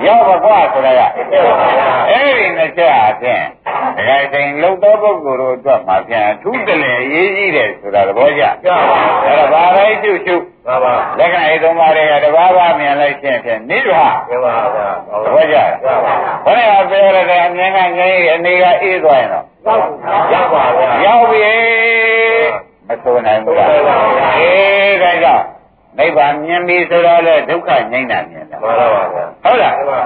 [0.07, 0.97] ရောက်ပါကွာဆိုတော့
[2.11, 3.43] အဲ့ဒီနှစ်ချက်အပြင်
[3.97, 8.43] ဒကာတိုင်းလုံသောပုဂ္ဂိုလ်တို့အတွက်မှာပြန်အထူးတလဲရေးကြီးတယ်ဆိုတာသဘောကျ
[9.27, 15.57] အဲ့ဒါဘာလဲကျုပ်ကျုပ်ပါပါလက္ခဏာဤသုံးပါးတွေကတဘာဘာမြင်လိုက်ခြင်းဖြင့်နိဗ္ဗာန်ပြပါဗျာသဘောကျ
[16.45, 19.45] ဘယ်နဲ့ပြောရတဲ့အမြင်ကငြိမ်းအနေကအေးသွားရင်တော့
[20.33, 21.53] ရောက်ပါဗျာရောက်ပြီ
[22.89, 23.69] မဆိုနိုင်ဘူးလား
[24.39, 25.45] အေးဒါကြောင့်
[25.99, 30.01] နိဗ္ဗာန်မြင်ပြီဆိုတော့လေဒုက္ခငြိမ်းတာမြင်တာမှန်ပါဗျာဟုတ်လားပြပါ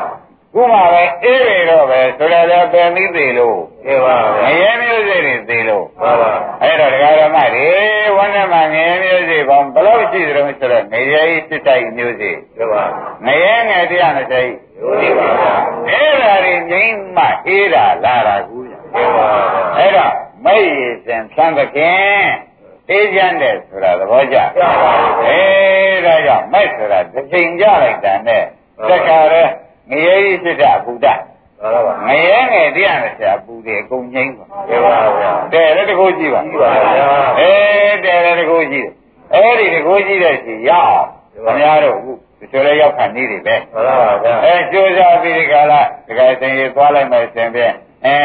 [0.55, 6.30] ခုမှပဲအေးရတော့ပဲဆိုတော့လည်းပယ်မိသေးလို့ပြပါငဗျာရဲမျိုးစိတွေသေးလို့ပါပါ
[6.62, 7.68] အဲ့တော့ဒကာရမတွေ
[8.16, 12.82] ဝန်းထဲမှာငရဲမျိုးစိပေါင်းဘယ်လောက်ရှိသလဲဆိုတော့ငရဲကြီးစစ်တိုက်မျိုးစိပြပါ
[13.26, 15.55] ငရဲငယ်120ကြီးယူနေပါဗျာ
[15.89, 20.12] အဲ့ဒါတွေငိမ့်မှအေးတာလာတာကူရပြပါဗျာအဲ့တော့
[20.45, 22.47] မိတ်ရစဉ်သံသခင်
[22.91, 24.93] အေးချမ်းတယ်ဆိုတာသဘောကျပြပါ
[25.26, 28.43] အေးဒါကြောင့်မိတ်ဆိုတာတစ်ချိန်ကြလိုက်တာနဲ့
[28.91, 29.43] တခါရဲ
[29.91, 37.07] ငရဲကြီးစစ်တာအပူတပါပါငရဲငယ်တရားနဲ့ဆရာပူတယ်အကုန်ငိမ့်ပါပြပါဗျာတဲ့လည်းတကူကြည့်ပါကြည့်ပါဗျာ
[37.41, 38.89] အေးတဲ့လည်းတကူကြည့်
[39.32, 47.74] တယ်အဲ့ဒီတကူကြည့်တဲ့စီရအောင်ခင်ဗျားတို့အခုဒီလိုလဲရောက်ခံနေတယ်ပဲပါပါဗျာအဲကြိုးစားပြီးဒီကလာတကယ်စင်ရသွားလိုက်မယ်စင်ဖြင့်
[48.07, 48.16] အဲ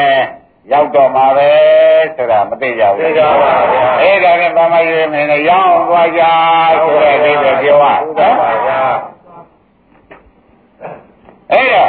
[0.71, 1.49] ရောက်တော့မှာပဲ
[2.15, 6.23] ဆိုတာမသိကြဘူးသိကြပါဗျာအဲဒါနဲ့ဘာမှရွေးမနေနဲ့ရောက်အောင်သွားကြ
[6.79, 7.93] ဆိုတဲ့အဓိပ္ပာယ်ပြောရပါ
[8.41, 8.79] ပါဗျာ
[11.51, 11.85] အဲ့ဒါ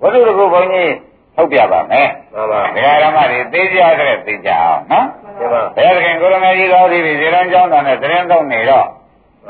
[0.00, 0.92] ဝိသုဒ္ဓကုဘုန်းကြီး
[1.36, 5.06] ထုတ်ပြပါမယ်ပါပါဒကာရမတွေသိကြတဲ့သိကြအောင်နော်
[5.38, 8.86] ပြပါဘယ်သခင်ကိုရမေကြီးတော်ဒီပြီဇေရန်ကျောင်းတော်နဲ့သရင်သုံးနေတော့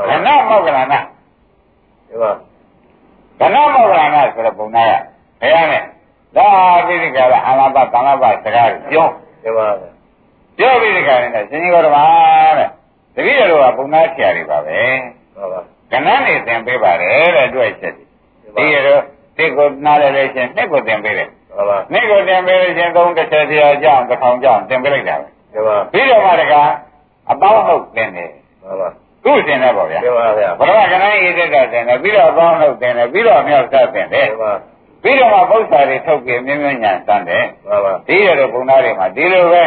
[0.09, 1.01] ခဏမောက္ကလနာ
[2.09, 2.31] ပြပါ
[3.41, 4.93] ခဏမောက္ကလနာဆိုတဲ့ပုံနာရ
[5.41, 5.83] ဘယ်ရနဲ့
[6.37, 6.49] ဒါ
[6.87, 9.07] ပိဋကရအာလဘသံလဘစကားပြော
[9.43, 9.91] ပြပါဗျာ
[10.59, 12.05] ပြောပြီးဒီကနေ့နဲ့ရှင်ကြီးတော်မှာ
[12.59, 12.69] တဲ့
[13.15, 14.81] တပည့်တော်ကပုံနာဆရာတွေပါပဲ
[15.37, 15.61] ပါပါ
[15.93, 18.05] ကဏ္ဍနေသင်ပေးပါတယ်တဲ့အတွက်ချက်ဒီ
[18.57, 19.03] ဒီရတော့
[19.39, 26.55] တစ်ကိုနားလဲလဲရှင်နှစ်ကိုသင်ပေးတယ်ပါပါနှစ်ကိုသင်ပေးလို့ရှင်သုံးတစ်ဆယ်ဆရာကြောင်းတစ်ထောင်ကြောင်းသင်ပေးလိုက်တာပဲပြပါပြီးတော့မှတက
[27.31, 28.31] အပေါင်းဟုတ်သင်တယ်
[28.65, 28.89] ပါပါ
[29.25, 34.53] ခုသင်တယ်ပေါ့ဗျာပြပါဗျာဘုရားကဏ္ဍရေးတဲ့ကသင်တယ်ပြီးတော့အပေါင်းဟုတ်သင်တယ်ပြီးတော့အမြောက်စားသင်တယ်ပြပါ
[35.05, 39.63] ပြီးတော့မှပု္ပ္ပာတွေထုတ်ပြီးမြင်းမြင်းညာစမ်းတယ်ပါပါဒီရတဲ့ဘုံသားတွေမှာဒီလိုပဲ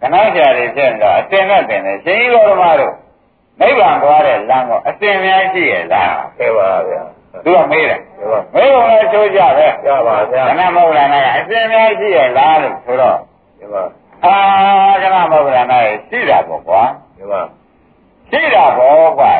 [0.00, 2.94] ကနာကြတွေဖြစ်နေတာအတင်နဲ့တင်တယ်ရှင်ကြီးတော်ဓမ္မတို့
[3.60, 7.02] နိဗ္ဗာန်သွားတဲ့လမ်းကိုအတင်များရှိရဲ့လားပြပါဗျာ
[7.44, 13.18] သူကမေးတယ်ပြပါမေးတော့လည်းချိုးကြပဲပြပါဗျာကနာမောဂလနာကအတင်များရှိရဲ့လားလို့ဆိုတော့
[13.58, 13.82] ပြပါ
[14.24, 14.34] အာ
[15.02, 16.82] ကနာမောဂလနာရဲ့ရှိတာပေါ့ကွာ
[17.16, 17.40] ပြပါ
[18.30, 19.32] ရှိတာပေါ့ကွာ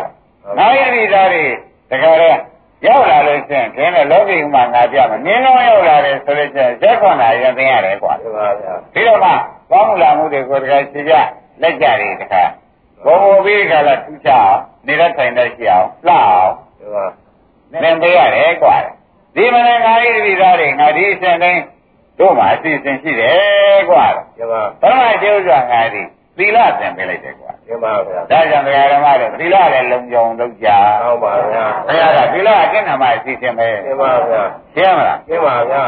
[0.59, 1.45] နိုင်ရည်သားတွေ
[1.91, 2.39] တကယ်တော့
[2.87, 9.31] ရောက်လာလို့ရှိရင်ခင်းတဲ့လောကီဥမာငါပြမယ်နင်းလုံးရောက်လာတယ်ဆိုလို့ရှိရင်ရက်ခွန်လာရင်သိရတယ်ကွာပြပါဗျာပြီးတော့မှ
[9.71, 11.15] ကောင်းမှုလာမှုတွေကိုတခါရှင်းကြ
[11.63, 12.43] လက်ကြတွေတခါ
[13.05, 17.05] ဘုံဘုံပြီးကြလာထူးခြားအောင်နေတဲ့ထိုင်တဲ့ရှိအောင်လှအောင်ပြပါ
[17.73, 18.77] နင်ပေးရတယ်ကွာ
[19.37, 21.63] ဒီမနေ့ငါဤဒီသားတွေငါဒီအစဉ်တိုင်း
[22.19, 24.05] တို့မှာအစီအစဉ်ရှိတယ်ကွာ
[24.37, 26.03] ပြပါပရမကျိုးစွာငါဒီ
[26.39, 30.69] သီလသင်ပေးလိုက်တယ်ကွာ ပြပါဗျာဒါကြောင့်တရားဓမ္မတွေသီလလည်းလုံကြုံလုပ်ကြ
[31.03, 34.43] ဟုတ်ပါဗျာဘုရားကသီလအကျင့်နာမအစီအစဉ်ပဲပြပါဗျာ
[34.75, 35.85] ရှင်းမလားပြပါဗျာ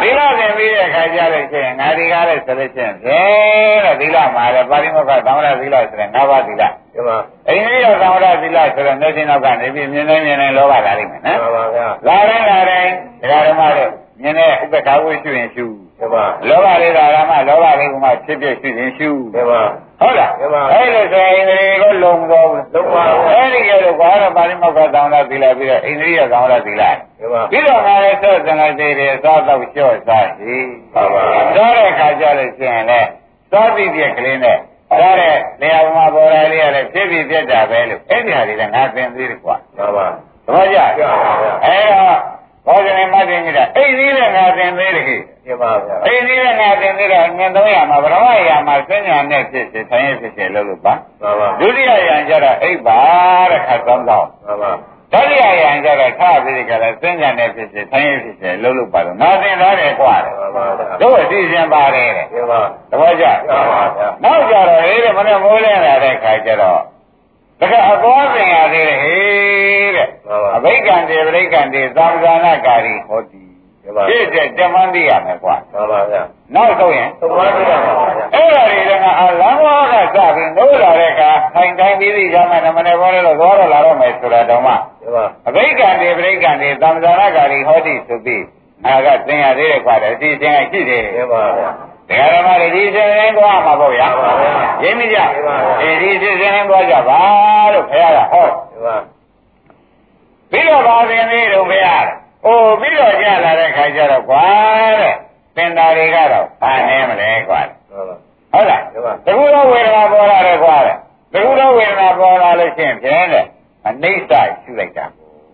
[0.00, 6.62] သီလသင်ပြီးတဲ့အခါကျလို့ရှိရင်ငါဒီကားလည်းဆိုလို့ရှိရင်ဘယ်တဲ့သီလမှာလည်းပါဠိမောက္ခသံဃာသီလဆိုတဲ့၅ပါးသီလ
[6.94, 7.16] ပြပါ
[7.48, 12.92] အိန္ဒိယသံဃာသီလဆိုတဲ့မျက်စိနောက်ကနေပြီးမြင်နေမြင်နေလောဘလာလိမ့်မယ်နော်ပြပါဗျာလာတိုင်းလာတိုင်း
[13.22, 13.90] ဒကာဓမ္မတို့
[14.22, 15.66] မြင်တဲ့ဥပ္ပခါဝိရှုရင်ရှု
[15.98, 19.62] ပြပါလောဘလေးသာဓမ္မလောဘလေးကမှဖြစ်ဖြစ်ရှုရင်ရှုပြပါ
[20.04, 26.82] ဟုတ်လားမှန်ပါအဲ့လိုဆိုရင်အိန္ဒိယကိုလုံတော့ဘူးလုံးပါအဲ့ဒီကလို့ဘာလို့ပါဠိမောက္ခသံဃာသီလပြီးတော့အိန္ဒိယသံဃာသီလ
[27.18, 30.54] ပြပါပြီးတော့ငါလည်းသောသနာသေးတယ်သောတော့လျှော့စားစီ
[30.94, 31.22] ပါပါ
[31.56, 33.08] သောတဲ့ခါကျလို့ရှိရင်လည်း
[33.52, 34.58] သောတိပြက်ကလေးနဲ့
[35.00, 40.06] သောတဲ့နေရာမှာပေါ်လာလေးရတယ်ဖြစ်ပြီးပြက်တာပဲလို့အဲ့ဒီဟာတွေလည်းငါသင်သေးတယ်ကွာပါပါ
[40.46, 42.16] သဘောကျပြပါဗျာအဲ့တော့
[42.66, 45.16] ဘောဇနေမတ်တင်ကြီးကအဲ့ဒီလည်းငါသင်သေးတယ်ခေ
[45.46, 53.00] ပြပါဗျာအဲ့ဒီလည်းငါသင်သေးတော့ငင်300မှာဗရမရာမှာစဉ္ညာနဲ့ဖြစ်စေထိုင်ရဖြစ်စေလို့လို့ပါပါပါဒုတိယယံကျတော့အိပ်ပါ
[53.50, 54.72] တဲ့ခတ်သောင်းသောင်းပါပါ
[55.12, 66.80] တတိယယံကျတော့ထပြီးကြတယ်စဉ္ညာနဲ့ဖြစ်စေထိုင်ရဖြစ်စေလို့လို့ပါတော့ငါသင်သားတယ်ကွာတဲ့ပါပါဗျာတို့အစီအစဉ်ပါတယ်တဲ့ပြပါသဘောကျပါပါဗျာနောက်ကြတော့အေးတဲ့မနေ့မိုးလင်းလာတဲ့ခါကျတော့
[67.60, 73.44] တကယ်အသွားပင်ရသေးတယ်ဟေးတဲ့ပါပါအဘိက္ခံတေပရိက္ခံတေသံဃာနာကာရီဟောတိ
[73.84, 76.22] ပြပါဖြစ်တဲ့တမန်သိရမယ်ကွာပါပါဗျာ
[76.54, 84.72] နောက်ဆုံးရင်သုံးပါးပြပါဗျာအဲ့ဒါတွေကငါလမ်းဝါကစပြီးနိုးလာတဲ့အခါထိုင်တိုင်းပြီးပြီးရမယ်မနေ့ပေါ်လဲတော့သွားတော့လာတော့မယ်ဆိုတာတော့မှ
[85.02, 88.44] ပြပါအဘိက္ခံတေပရိက္ခံတေသံဃာနာကာရီဟောတိဆိုပြီး
[88.84, 91.70] ငါကသင်ရသေးတယ်ကွာတဲ့အစီအစဉ်ရှိတယ်ပြပါဗျာ
[92.08, 94.50] တရားဓမ္မတွေဒီစဉ်စဉ်သွားမှာပေါ့ဗျာပါဗျာ
[94.82, 97.20] ရင်းမိကြပါဗျာအဲဒီစဉ်စဉ်သွားကြပါ
[97.72, 98.96] လို့ခင်ဗျားကဟောပြပါ
[100.50, 101.86] ပြီးတော့ပါရင်လေးတော့မရ
[102.46, 104.44] အိုးပြီးတော့ကြာလာတဲ့ခါကျတော့ကွာ
[105.00, 105.14] တဲ့
[105.56, 107.60] ပင်သာတွေကတော့ဘာနေမလဲကွာ
[108.52, 108.82] ဟုတ်လား
[109.26, 110.96] တခုတော့ဝေဒနာပေါ်လာတယ်ကွာတဲ့
[111.32, 113.46] တခုတော့ဝေဒနာပေါ်လာလို့ရှိရင်ဖြင့်တဲ့
[113.86, 114.32] အနိစ္စ
[114.62, 115.04] ရှုလိုက်တာ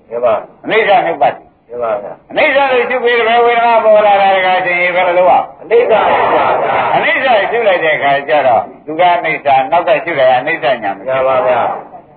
[0.09, 0.35] ဒီပါ
[0.65, 6.01] အနိစ္စနှုတ်ပတ်ဒီပါဗျာအနိစ္စလို့ရှုပြီးတော့ဝေဒနာပေါ်လာတဲ့ခါကျရင်ဘယ်လိုလုပ်ရအနိစ္စပါ
[6.33, 6.47] ဗျာ
[6.95, 11.61] အနိစ္စရှုလိုက်တဲ့ခါကျတော့သူကအနိစ္စနောက်ကရှုလိုက်အနိစ္စညာမညာပါဗျာ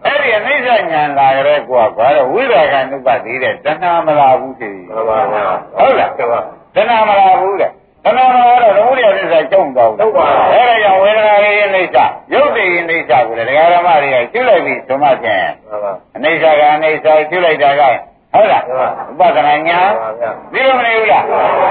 [0.05, 5.43] အဲ့ဒီအနိစ္စညာလာကြတဲ့ကွာကွာတော့ဝိရာဂနုပတိတဲ့တဏှာမလာဘူးစီမှန်ပါဗျာ
[5.77, 6.39] ဟုတ်လားဒီပါ
[6.75, 7.71] တဏှာမလာဘူးတဲ့
[8.05, 11.99] တဏှာမလာတော့သမုဒိယသစ္စာကျုံတော့ဟုတ်ပါအဲ့ဒါကြောင့်ဝေဒနာရဲ့အိဋ္ဌ
[12.33, 17.81] ရုပ်တည်အိဋ္ဌကိုလည်းဒကာရမတွေကရှုလိုက်ပြီးဓမ္မဖြင့်မှန်ပါအနိစ္စကအနိစ္စရှုလိုက်တာက
[18.33, 18.77] ဟုတ်လားဟုတ်
[19.19, 21.23] ပါဥပဒနာညာပါဗျာဒီလိုမနေဘူးလား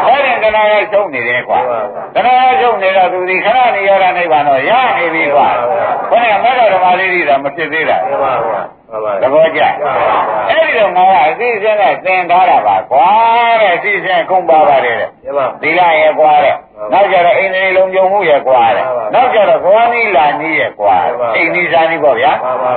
[0.07, 5.49] အဲ့ဒီတဏှာကကျုံနေတယ်ကွာဟုတ်ပါတဏှာကကျုံနေတော့သူဒီခဏနေရတာနိဗ္ဗာန်တော့ရနေပြီကွာ
[6.11, 8.63] ဘယ်နဲ့မဂ္ဂဓမ္မလေးကြီးတာမဖြစ်သေးတာဒီပါဗျာမှန်ပါ
[9.23, 9.61] သဘောကျ
[10.51, 13.09] အဲ့ဒီတော့ငါကအသိစင်းနဲ့သင်ထားတာပါကွာ
[13.61, 16.55] တဲ့အသိစင်းကုန်ပါပါတယ်တဲ့ဒီပါသီလရဲ့ကွာတဲ့
[16.93, 18.85] နောက်ကြတော့အိန္ဒြေလုံးကြုံမှုရဲ့ကွာတဲ့
[19.15, 20.97] နောက်ကြတော့ဘောနီလာနီးရဲ့ကွာ
[21.37, 22.33] အိန္ဒိစာနီးပေါ့ဗျာ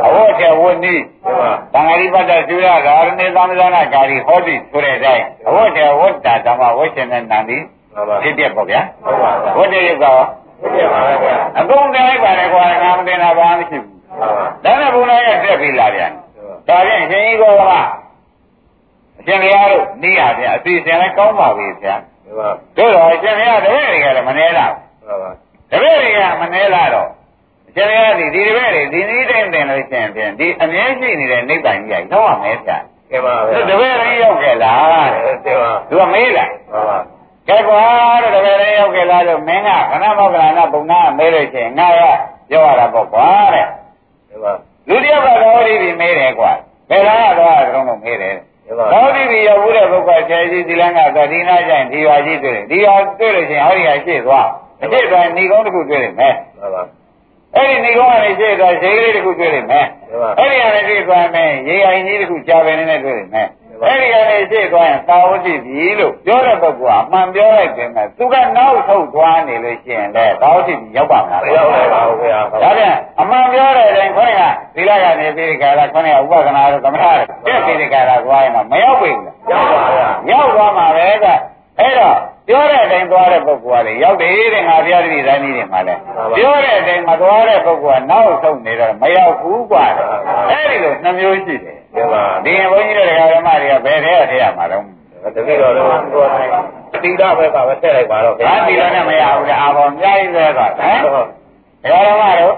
[0.08, 7.58] အဝတ်ချေဝတ်နီးဒီပါသံဃာရိပတ္တသုရဂါရဏေသံဃာနာကာရီဟောတိဆိုတဲ့အတိုင်းအဝတ်ချေဝတ်တာဓမ္မဝတ်ရှင်တဲ့နန္ဒီ
[7.94, 10.18] မှန်ပါဖြစ်ပြပေါ့ဗျာဟုတ်ပါဗျာဝတ်တဲ့ရုပ်ကော
[10.62, 16.12] ဒီပါဗျာအကုန်တင်လိုက်ပါလေကွာငါမတင်တာဘာမှမရှိဘူးမှန်ပါ ဒါနဲ့ဘုရားရဲ့တက်ပြီးလာပြန်
[16.68, 17.62] ဒါဖြင့်ရှင်ကြီးကောက
[19.20, 21.96] အရှင်ဘုရားတို့နေရပြန်အစီအစဉ်လည်းကောင်းပါပြီဗျာ
[22.26, 25.32] ဒီပါတို့တော့အရှင်ဘုရားတပည့်တွေကလည်းမနှဲလာမှန်ပါ
[25.72, 27.10] တပည့်တွေကမနှဲလာတော့
[27.68, 32.78] အရှင်ဘုရားဒီဒီတပည့်တွေဒီနည်းတိုင်းတင်လို့ရှင်ဖြင့်ဒီအမြဲရှိနေတဲ့နိဗ္ဗာန်ကြီးကရောက်ရမယ်ဗျာ
[33.12, 36.98] ဒီပါဗျာတို့တပည့်တွေရောက်ကြလားတဲ့ဒီပါသူကမေးလိုက်မှန်ပါ
[37.48, 37.82] ကဲကွာ
[38.22, 42.02] တဲ့တပည့်တွေရောက်ကြလားလို့မင်းကခဏမောကလနာပုံနာမေးလို့ရှိရင်ငါက
[42.50, 43.84] ပြောရတာပေါ့ကွာတဲ့ဒီပါ
[44.90, 46.52] လူတယောက်ကသောတိပြီမေးတယ်ကွာ
[46.90, 54.48] ဘယ်လားတော့တုံးလို့မေးတယ်ဒီပါသောတိပြီရောက်ဘူးတဲ့ပုဂ္ဂိုလ်ဆယ်ကြီးဒီလန်းကသတိနာကျရင်ဒီဟာကြီးတွေ့တယ်ဒီဟာတွေ့လို့ရှိရင်ဟောဒီဟာရှေ့သွား
[54.82, 56.84] အရှေ့သွားဏီကုန်းတစ်ခုတွေ့တယ်မယ်မှန်ပါ
[57.56, 63.48] အဲ့ဒီဏီကုန်းကနေရှေ့သွားရှေးကလေးတစ်ခုတွေ့တယ်မယ်ဒီပါအဲ့ဒီကနေရှေ့သွားမယ်ရေအိုင်ကြီးတစ်ခုကြာပင်နဲ့တွေ့တယ်မယ်
[63.84, 74.42] အဲ့ဒီကနေရှေ့သွားရင်သာဝတိပြီလို့ပြောတဲ့ပုဂ္ဂိုလ်ကအမှန်ပြောလိုက်တယ်မယ်သူကနောက်ထုတ်သွားနေလို့ရှိရင်လည်းသာဝတိပြီရောက်ပါမလားမရောက်နိုင်ပါဘူးဗျာဒါပြန်အမှန်ပြောတဲ့အတိုင်းခေါင်းက
[74.76, 81.26] သီလကနေပြီးဒီကရာခေါင်းကဥပဒနာတို့သမထတို့ပြည့်ပြီးဒီကရာသွားရင်တော့မရောက်ပြီဘူးရောက်ပါဗျာရောက်သွားမှာပဲက
[81.80, 82.18] အဲ့တော့
[82.49, 85.95] ပြောတဲ့အတိုင်းသွားတဲ့ပုဂ္ဂိုလ်ကလေရောက်တယ်တဲ့ငါဘုရားတပည့်တိုင်းကြီးတွေမှာလဲ
[86.37, 89.87] ပြောတဲ့အတိုင်းမသွားတဲ့ပုဂ္ဂိုလ်ကနောက်ဆုံးနေတော့မရောက်ဘူးกว่า
[90.51, 94.85] အဲ့ဒီလိုနှမျိုးရှိတယ် ဒီပါ ဒီရင်ဘုန်းကြီးတို့ဓမ္မတွေကဘယ်ထဲထည့်ရမှာတော့
[95.35, 96.51] တတိတော်တော့ကိုယ်တိုင်
[97.05, 101.29] တိဒဘက်ကပဲထည့်လိုက်ပါတော့ ဘာဒီလိုနဲ့မရဘူးလေအာဘောအများကြီးပဲသွားဟမ် ဟုတ်
[101.85, 102.55] ဓမ္မတို့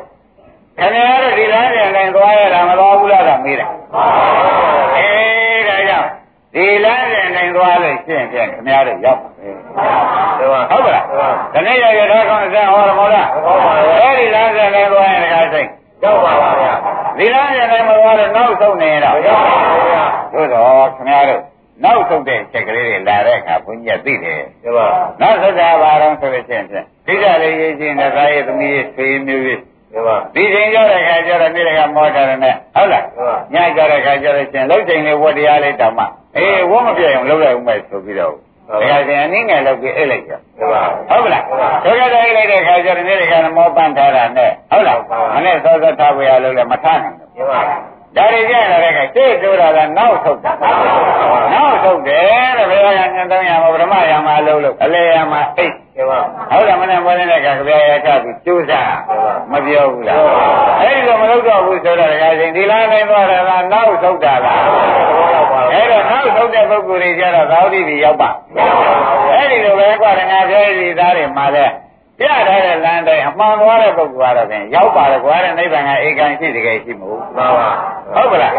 [0.79, 3.69] ခင်ဗျားတို့ဒီလမ်းပြန်တိုင်းသွားရတာမသွားဘူးလားတော့မေးတယ်
[4.97, 6.09] အေးဒါကြောင့်
[6.55, 9.26] ဒီလမ်းပြန်တိုင်းသွားလို့ရှင်းဖြင့်ခင်ဗျားတို့ရောက်ပါမယ် ဒီပါ
[10.72, 11.04] ဟုတ်ကလား
[11.54, 15.68] ဒီနေ့ရရထားကောင်းစံဟောရမောလားဟုတ်ပါရဲ့အဲ့ဒီလမ်းပြန်တိုင်းသွားရင်တခါစိတ်
[16.04, 16.74] ရောက်ပါပါဗျာ
[17.18, 21.42] ဒီလမ်းပြန်တိုင်းမသွားတော့နောက်ဆုံးနေတော့ရောက်ပါပါဗျာသို့တော့ခင်ဗျားတို့
[21.84, 24.88] နောက်ဆုံးတဲ့ချက်ကလေးတွေလာတဲ့အခါဘုန်းကြီးကသိတယ်ဒီပါ
[25.22, 29.60] နောက်ဆက်တာဘာတော့ဆိုလို့ရှိရင်ဖြင့်ဒိဋ္ဌလေးရေးချင်းနဲ့သားရဲ့သမီးရဲ့ဆွေမျိုးရဲ့
[29.94, 33.06] ဒီပါဒီချိန်ကြတဲ့ခါကျတော့နေ့ကမောတာနဲ့ဟုတ်လား
[33.54, 36.06] ညကြတဲ့ခါကျတော့ရှင်လှုပ်ချိန်လေးဝတ်တရားလေးတောင်မှ
[36.38, 38.34] အေးဝတ်မပြည့်အောင်လှုပ်လိုက်ဦးမယ်ဆိုပြီးတော့
[38.70, 41.44] ဒါကြရင်အနည်းငယ်လှုပ်ပြီးအိတ်လိုက်ကြဒီပါဟုတ်ကလား
[41.86, 45.00] ဒုက္ခတဲ့အိတ်လိုက်တဲ့ခါကျတော့နေ့ကမောပန်းထားတာနဲ့ဟုတ်လား
[45.36, 47.60] မနေ့စောစောထားဝရလို့လည်းမထားနိုင်ဘူးဒီပါ
[48.16, 50.52] ဒါတွေကြရင်လည်းရှေ့တိုးတာကနောက်ထုတ်တာ
[51.54, 55.87] နောက်ထုတ်တယ်တဲ့ဘယ်ကညံသုံးရမှာဗြဟ္မရမှာလို့လို့အလေရမှာအိတ်ဒီပါ
[56.52, 58.92] ဟုတ်တယ်မနဲ့မနဲ့ကကြပြရချပြီးကျိုးစား
[59.52, 60.20] မပြောဘူးလား
[60.82, 64.62] အဲ့ဒီလိုမလုပ်တော့ဘူးဆိုတော့ဒကာရှင်ဒီလားနိုင်သွားတယ်လားနောက်ထုတ်တာလား
[65.34, 68.30] ရောက်ပါအဲ့တော့နောက်ထုတ်တဲ့ပုဂ္ဂိုလ်တွေကျတော့သာဝတိပြီရောက်ပါ
[69.34, 71.66] အဲ့ဒီလိုပဲကွာငါပြောရည်သားတွေမှာလဲ
[72.20, 77.70] ပြထားတဲ့လမ်းတိုင်းအမှန်သွားတဲ့ပုဂ္ဂိုလ်ကတော့ဖြင့်ရောက်ပါတယ်ကွာတဲ့နိဗ္ဗာန်ကဧကန်ရှိတကယ်ရှိမို့ပါပါ
[78.16, 78.54] ဟုတ်ကလား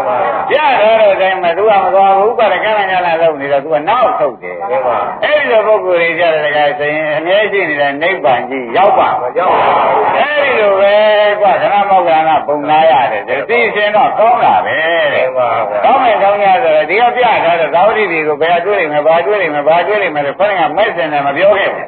[0.49, 10.93] ပြထားတဲ့အတိုင်းမှာသူကမသွားဘူးကွာတဲ့ကံကံညာလာလို့နေတော့သူကနောက်ထုတ်တယ်ဒီပါအဲ့ဒီလိုပုဂ္ဂိုလ်တွေကြတဲ့တကယ်ဆိုရင်အမြဲရှိနေတဲ့နိဗ္ဗာန်ကြီးရောက်ပါမရောက်ပါဘူးအဲ့ဒီလိုပဲ
[11.41, 14.77] ကွာခဏမောက္ခဏပုံနာရတယ်ဒီရှင်တော့ကောင်းတာပဲ
[15.13, 15.49] ဒီပါ
[15.85, 21.85] ကောင်းမယ်ကောင်းရဆိုတော့ဒီကပြထားတဲ့သာဝတိတွေကိုဘယ်တွေ့လိမ့်မယ်ဘာတွေ့လိမ့်မယ်ဘာတွေ့လိမ့်မယ်လို့ခေါင်းကမဲ့စင်တယ်မပြောခဲ့ဘူး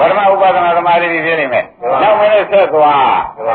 [0.00, 1.64] ဒီပါပထမဥပဒနာသမာဓိတွေဖြစ်နေမယ်
[2.02, 3.10] နောက်မင်းတို့ဆက်သွား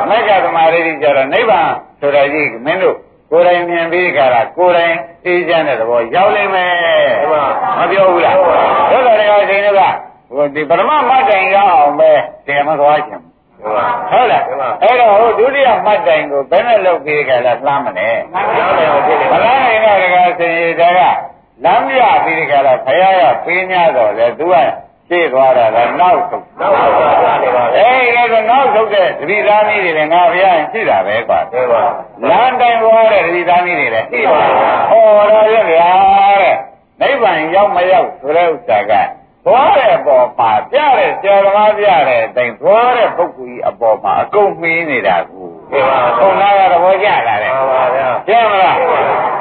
[0.10, 1.70] မက္ကသမာဓိတွေကျတော့နိဗ္ဗာန်
[2.02, 2.96] ဆိုတာကြီးမင်းတို့
[3.32, 6.74] ကိုယ်တိုင်မြင်ပြီးကြတာကိုယ်တိုင်သိကြတဲ့သဘောရောက်လိမ့်မယ်
[7.80, 8.36] မပြောဘူးလား
[8.92, 9.82] တို့တော်တွေကရှင်တွေက
[10.36, 12.12] ဟိုဒီပထမမတ်တိုင်ရအောင်ပဲ
[12.46, 13.66] တရားမသွားခြင်းဒ
[14.12, 14.44] ဟုတ်လား
[14.84, 18.10] အဲ့တော့ဟိုဒုတိယမှတ်တိုင်ကိုဘယ်နဲ့လုပ်ပြီးကြလားလှမ်းမလဲ
[18.60, 21.00] ရောက်တယ်ဟုတ်တယ်မလားနိုင်တော့တကယ်စင်ရတဲ့က
[21.66, 24.56] လမ်းပြပြီးကြလားဖရာရပေး냐တော့လေသူက
[25.10, 26.92] ရှေ့သွားတာလားနောက်ဆုံးနောက်တော့
[27.22, 31.84] ပြနေပါလေအေးအဲ့ဒါနောက်ဆုံးတဲ့သတိသားနည်းတွေလည်းငါဘုရားရင်ရှိတာပဲကွာဒီပါ
[32.30, 34.42] လမ်းတိုင်းသွားတဲ့သတိသားနည်းတွေလည်းရှိပါ
[34.92, 35.90] ဘူးဟောတော်ရဲ့ဗျာ
[36.42, 36.56] တဲ့
[37.02, 38.94] နိဗ္ဗာန်ရောက်မရောက်ဆိုတဲ့ဥစ္စာက
[39.46, 48.78] သွားတဲ့ပေါ်မှာပြတဲ့ဆရာသမားပြတဲ့အတိုင်းသွားတဲ့ပုဂ္ဂိုလ်ကြီးအပေါ်မှာအကုန်မင်းနေတာကူဒီပါဘုံနာကသဘောကျလာတယ်ပါပါဗျာကျင်းမလား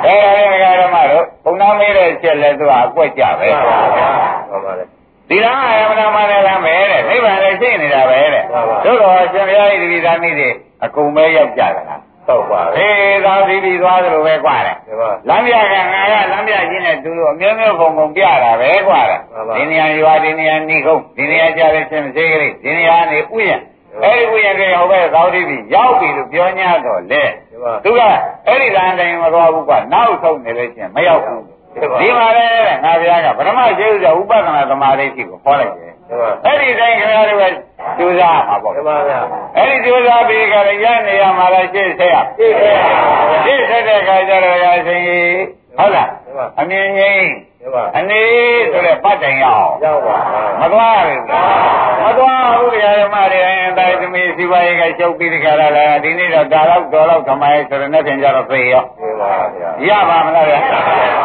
[0.05, 4.09] အဲဒါလည်းငါဓမ္မတို့ဘုံနာမေးတဲ့အချက်လဲသူကအကွက်ကြပဲပါပါဗျာ
[4.51, 4.85] ပါပါလေ
[5.33, 8.43] ဒီလားအယမနာမလည်းလားမဲတဲ့နိဗ္ဗာန်လည်းရှိနေတာပဲတဲ့
[8.85, 10.49] တို့တော်ရှင်ဘုရားဤတိသာမိတွေ
[10.85, 11.97] အကုန်ပဲရောက်ကြတာ
[12.29, 14.77] ဟုတ်ပါဘူး။ဟေးသာသီပြီးသွားသလိုပဲကွာတယ်။
[15.29, 19.21] လမ်းပြကငါကလမ်းပြချင်းနဲ့သူတို့အမျိုးမျိုးပုံပုံပြတာပဲကွာတယ်။
[19.57, 23.63] ဒီနေရာရွာဒီနေရာနေကုန်ဒီနေရာကြတဲ့ရှင်စေကလေးဒီနေရာနေဥယျာဉ်
[24.05, 27.23] အဲဒီဥယျာဉ်ကဟိုဘက်သာသီပြီးရောက်ပြီလို့ပြောညာတော့လေ။
[27.85, 28.01] သူက
[28.47, 31.43] အဲ့ဒီလမ်းတိုင်းမသွားဘူးကွာနောက်ဆုံးနေလို့ချင်းမရောက်ဘူး
[32.01, 32.47] ဒီမှာလေ
[32.85, 37.45] ငါဘုရားကဗြဟ္မရှိဥစ္စာဥပဒနာသမာဓိရှိကိုခေါ်လိုက်တယ်ဒီပါအဲ့ဒီတိုင်းခင်ဗျားတို့က
[37.99, 39.21] ကျူးစားမှာပေါ့ဒီပါဗျာ
[39.57, 42.77] အဲ့ဒီကျူးစားပြီးကြရရနေရမှာလားရှေ့ဆက်ရရှိတယ်
[43.45, 45.33] ရှေ့ဆက်တဲ့ခါကျတော့ရရှင်ကြီး
[45.79, 46.09] ဟုတ်လား
[46.61, 47.25] အမြင်ကြီး
[47.61, 48.23] ဒီပါအနေ
[48.73, 50.17] ဆိုတဲ့ပတ်တိုင်ရအောင်ရောက်ပါ
[50.61, 51.23] မသွားဘူး
[52.05, 60.59] မသွားဘူးတရားဓမ္မတွေအရင်တိုင်းသမီးစီပါရေးကချုပ်ပြီးတခါလာဒီနေ့တော့ဒါတော့တော်တော့ခမိုင်းဆိုတဲ့နဲ့ပြင်ကြတော့သိရောဒီပါဗျာရပါမလားဗျာ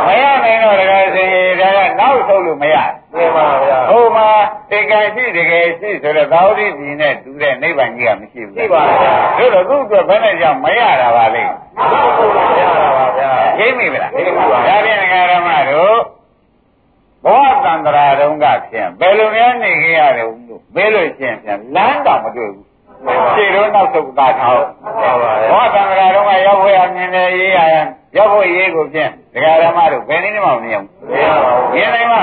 [0.08, 2.76] မရနိုင်တော့တကယ်စင်ကြီးဒါကနောက်ဆုံးလို့မရ
[3.14, 4.30] ဒီပါဗျာဟိုမှာ
[4.72, 11.54] တေကံရှိတကယ်ရှိဆိုတော့သာဝတိပြည်နဲ့တူတဲ့နိဗ္ဗာန်ကြီးကမရှိဘူးရှိပါဗျာတို့တော့သူ့အတွက်ဘယ်နဲ့ကြောင့်မရတာပါလိမ့်
[12.18, 13.30] ဟုတ်ပါဗျာပါဗျာ
[13.60, 15.98] ရိပ်မိမလားရိပ်မိပါဒါဖြင့်ငဃာရမတို့
[17.26, 22.66] ဘောတန္တရာတုံးကဖြင့်ဘယ်လိုများနေကြရတယ်လို့မေးလို့ရှိရင်ပြန်လမ်းတောင်မတွေ့ဘူး
[23.36, 24.64] ခြေတော့နောက်ဆုတ်တာထောက်
[25.02, 32.22] ပါပါဗျာဘောတန္တရာတုံးကရောက်ဖို့ရမြင်တယ်ရေးရရင် ရောက်ဖို့ရေးကိုဖြင့်ငဃာရမတို့ဘယ်နည်းမှမမြင်ဘူးမရပါဘူးမြင်နိုင်မှာ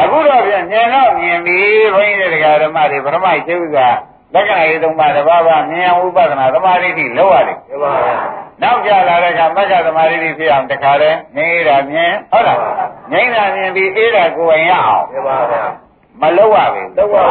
[0.00, 1.58] အခုတော့ပြန်မြင်တော့မြင်ပြီ
[1.94, 3.88] ဘုန်းကြီးတွေကဓမ္မတွေပထမရှိဥစ္စာ
[4.34, 8.16] လက္ခဏာရေးသုံးပါးတစ်ပါးပါမြင်အောင်ဥပဒနာသမာဓိတိလောက်ရတယ်ဒီပါဗျာ
[8.62, 12.58] နောက်ကြလာတဲ့ကမက္ခသမာဓိတိဖြစ်အောင်တခါတည်းငြိမ်းတာမြင်ဟုတ်လား
[13.12, 15.62] ငြိမ်းတာမြင်ပြီးအေးတာကိုယ်ဝင်ရအောင်ဒီပါဗျာ
[16.20, 17.22] မလောက်ရဘူးတော့ပါ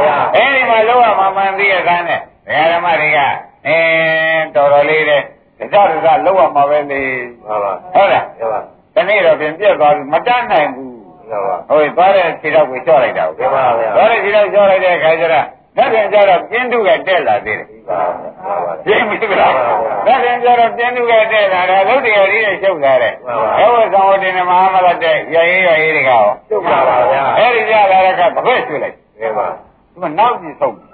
[0.00, 2.20] ဗျာအဲဒီမှာလောက်ရမှမှန်ပြီးရတဲ့နဲ့
[2.72, 3.18] ဓမ္မတွေက
[3.66, 3.78] အဲ
[4.54, 5.22] တော်တော်လေးတဲ့
[5.64, 7.02] တခြားတခြားလောက်ရမှာပဲလေ
[7.46, 8.60] ပါပါဟုတ်လားဒီပါ
[8.94, 10.90] ဒီနေ့တော့ပြင်ပြက်သွားပြီမတတ်နိုင်ဘူး
[11.30, 15.46] ဒီပါဟိုသွားတဲ့ခြေတော့ကိုချော့လိုက်တာကိုဒီပါဗျာသွားတဲ့ခြေတော့ချော့လိုက်တဲ့အခါကျတော့
[15.76, 18.00] လက်ပြန်ကျတော့ပြင်းတုကတက်လာသေးတယ်ဒီပါ
[18.44, 19.52] ပါပါပြင်းပြီလား
[20.06, 23.12] လက်ပြန်ကျတော့ပြင်းတုကတက်လာတာသုတ်တရားကြီးနဲ့ရှုပ်လာတဲ့
[23.58, 30.93] အဲဝဆောင်ဝတင်မဟာမလတ်တဲ့ရရေးရရေးတကားကျုပ်ပါပါဗျာအဲဒီကြလာတဲ့ကတပည့်ရွှေ့လိုက်ဒီပါဒီမှာနောက်ပြီးဆုံးပါပ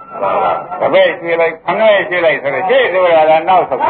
[0.81, 3.85] တပည့်ရွှေ့လိုက်ခဏရွှေ့လိုက်ဆိုတော့ရှေ့ဆိုတာကနောက်ဆုံးပ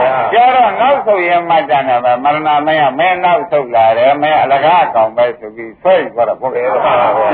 [0.00, 6.60] ဗျာကျတော့နောက်ဆုံးရင်မှတ်တယ်ပဲမရဏမင်းကမင်းနောက်ဆုံးလာတယ်မင်းအလကားကောင်ပဲဆိုပြီးဆွဲသွားတာပေါ့လေ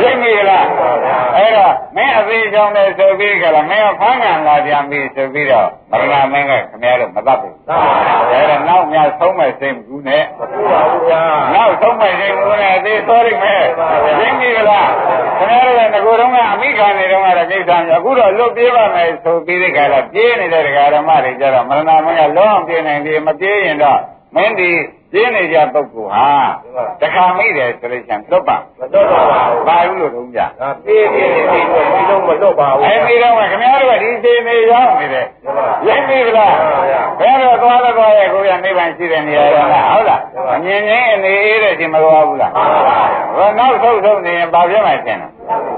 [0.02, 0.66] ရိပ်မိလား
[1.36, 11.22] အဲ့တော့မင်းအသေးချောင်းတယ်ဆိုပြီးကြလားမင်းကဖမ်းကန်လာပြန်ပြီဆိုပြီးတော့မရဏမင်းကခင်ဗျားတို့မတတ်ဘူးသာပါဗျာအဲ့တော့နောက်များဆုံးမဲ့စိတ်ဘူးနဲ့မပူပါဘူးဗျာ
[11.54, 13.62] နောက်ဆုံးမဲ့စိတ်ဘူးနဲ့အသေးသွားရမယ်
[14.20, 14.90] ရိပ်မိလား
[15.38, 24.00] ခင်ဗျားတို့ကငကိုယ်တော့ကအမိခံနေတော့ကတော့ကိစ္စမျိုးအခုတော့လွတ်ပြေးပါမယ်ဆိုပြီးတဲ့ခါကျပြေးနေတဲ့ဒကာဓမ္မတွေကြတော့မရဏမင်းကလုံးအောင်ပြေးနိုင်ပြီမပြေးရင်တော့
[24.34, 24.70] မင်းဒီ
[25.12, 26.28] ပြေးနေကြပုဂ္ဂိုလ်ဟာ
[27.00, 35.26] တခါမိတယ်ဆိုလို့ရှိရင်လွတ်ပါမတော့ပါဘူးဘာလို့လို့တုံးကြဒါပြေးပြေးနေပြီးတော့ဒီလုံးမလွတ်ပါဘူးအဲဒီတော့ကခင်ဗျားတို့ကဒီစိနေရောက်နေတယ်
[35.86, 40.20] ရိပ်ပြီလားပါဗျာဘယ်တော့သွားတော့သွားရဲ့ကိုရနိဗ္ဗာန်ရှိတဲ့နေရာရောလားဟုတ်လား
[40.54, 42.52] အမြင်ချင်းအနေအေးတဲ့ဒီမသွားဘူးလား
[43.36, 45.28] ဟောနောက်ဆုံးဆုံးနေရင်ဘာဖြစ်မှရှင်းလဲ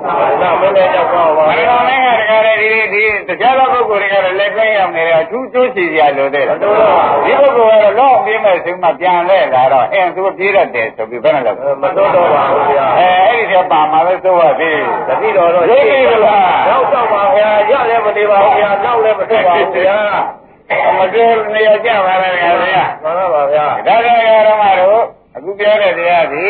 [0.05, 14.79] ဒါမင်းလည်းရောက်တော့ပါမရဏမင်းကတခါလေဒီဒီတရားတော်ပုဂ္ဂိုလ်တွေကလည်းလက်ခွင့်ရောက်နေတယ်အထူးကျိုးချီစရာလိုသေးတယ်ဒီပုဂ္ဂိုလ်ကတော့လော့ပြေးမဲ့ဆိုမှပြန်လဲလာတော့အင်းသူပြေးတတ်တယ်ဆိုပြီးဘယ်နဲ့လဲမတော့တော့ပါဘူးဗျာအဲအဲ့ဒီကပါမှာလဲဆိုရသေး
[15.09, 19.99] တတိတော်တော့ရောက်တော့ပါဗျာရလည်းမနေပါဘူးဗျာနောက်လည်းမထွက်ပါဘူးဗျာ
[20.99, 21.25] မပြေ
[21.55, 25.03] နေရကြပါလားခင်ဗျာမှန်ပါဗျာဒါကြရဓမ္မတို့
[25.37, 26.49] အခုပြောတဲ့တရားဒီ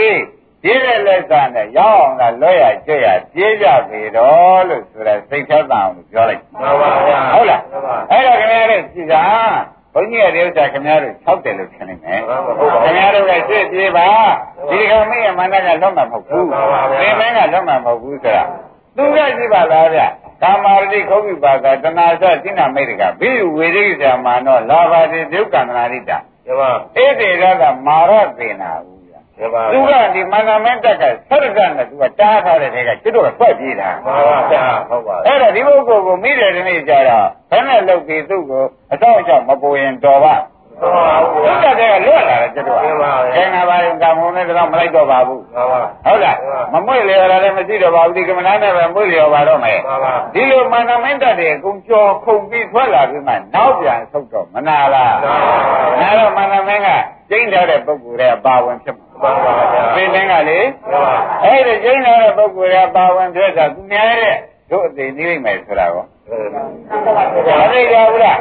[0.63, 7.63] ပြေးတဲ့လက်စာနဲ့ရောက်အောင်လားလွတ်ရကျွတ်ရပြေးကြပြီတော့လို့ဆိုရဲစိတ်သက်သာအောင်လို့ပြောလိုက်မှန်ပါဗျာဟုတ်လား
[8.11, 9.23] အဲ့တော့ခင်ဗျားတို့ကြည်သာ
[9.95, 12.21] ဘုန်းကြီးရဲ့ဥစ္စာခင်ဗျားတို့6တယ်လို့ထင်နေမယ်
[12.85, 14.09] ခင်ဗျားတို့ကရှေ့ပြေးပါ
[14.71, 16.49] ဒီကမင်းရဲ့မန္တကလုံးမှာမဟုတ်ဘူး
[17.01, 18.45] သင်မင်းကလုံးမှာမဟုတ်ဘူးဆိုတာ
[18.97, 20.01] သူကကြည့်ပါလားဗျ
[20.43, 28.92] ကာမာရတိခုတ်ပြီပါကတဏှာစစိဏမိတ်ကဘိဝေရိဇာမာနောလာဘာတိဒုက္ကန္တနာရိတာဒီမှာဧတေရကမာရသေနာဘူးဗျမှန်ပါ
[29.73, 40.35] သူကဒီမန္တမင်းတက်ကဆက်ရကနဲ့သူကတားထားတဲ့တဲကကျွတ်တော့ထွက်ပြေးတာမှန်ပါဗျာဟုတ်ပါအဲ့တော့ဒီပုဂ္ဂိုလ်ကိုမိတယ်ဒီနေ့ကြတော့ဘယ်နဲ့လုပ်ပြီးသူ့ကိုအတော့အကြောင်းမပူရင်တော်ပါ
[40.83, 46.37] မှန်ပါဗျာသူကတည်းကလွတ်လာတယ်ကျွတ်တော့မှန်ပါဗျာကျန်တာပါရင်ကံမုန်းနဲ့တော့မလိုက်တော့ပါဘူးမှန်ပါဟုတ်လား
[46.73, 55.17] မမွေ့လေရတာလည်းမရှိတော့ပါဘူးဒီကမ္မနာနဲ့ပဲမွေ့လျော်ပါတော့မယ်မှန်ပါဒီလိုမန္တမင်းတက်တဲ့အကုန်ကြော်ခုန်ပြီးထွက်လာပြီးမှနောက်ပြန်ဆုတ်တော့မနာလား
[56.01, 56.89] နာတော့မန္တမင်းက
[57.31, 60.59] ကျင်းထားတဲ့ပုဂ္ဂိုလ်ရဲ့ပါဝင်ဖြစ်မှာမှန်ပါဗျာပင်တင်းကလေ
[60.91, 64.37] မှန်ပါအဲ့ဒီကျင်းထားတဲ့ပုဂ္ဂိုလ်ရဲ့ပါဝင်ဖြစ်တာသူများတဲ့
[64.71, 66.05] တို့အသေးနေနိုင်မယ်ဆိုတာကော
[67.61, 68.39] မသိကြဘူးလား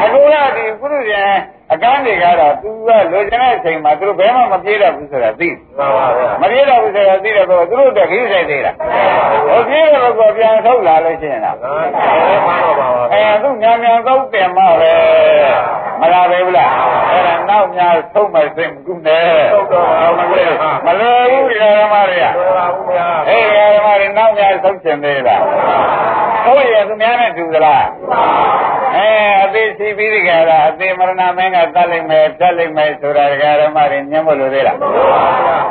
[0.00, 1.30] မကူလားဒီကုသရှင်
[1.72, 5.48] အကန်းတွေကတော့သူကလိုချင်တဲ့အချိန်မှာသူတို့ဘယ်မှမပြေးတော့ဘူးဆိုတာသိ
[5.78, 8.74] မှန်ပါဗျာမပြေးတော့ဘူးဆိုတာသိတယ်ကောသူတို့တက်ခင်းဆိုင်သေးလား
[9.48, 11.88] ဟိုပြေးတဲ့ကောပြန်ထုတ်လာလို့ရှိရင်လားမှန်
[12.46, 14.94] ပါပါပါအဲသူမြန်မြန်သောက်တယ်မပဲ
[16.00, 16.70] မလားပဲဘူးလား
[17.10, 19.36] အဲ့ဒါနောက်များဆုံးမစင်ကူနဲ့
[20.86, 25.42] မလွယ်ဘူးဒီဓမ္မတွေကမှန်ပါဗျာအေးဓမ္မတွေနောက်များဆုံးချင်သေးလား
[26.44, 27.86] ဟုတ်ရဲ့သူများနဲ့တူသလား
[28.96, 29.08] အဲ
[29.42, 33.24] အသေးစီပြီးဒီကရာအသေးမရဏမင်းကတတ်လိုက်မယ်ဖြတ်လိုက်မယ်ဆိုတာ
[33.62, 34.78] ဓမ္မတွေညံ့မလို့သေးလား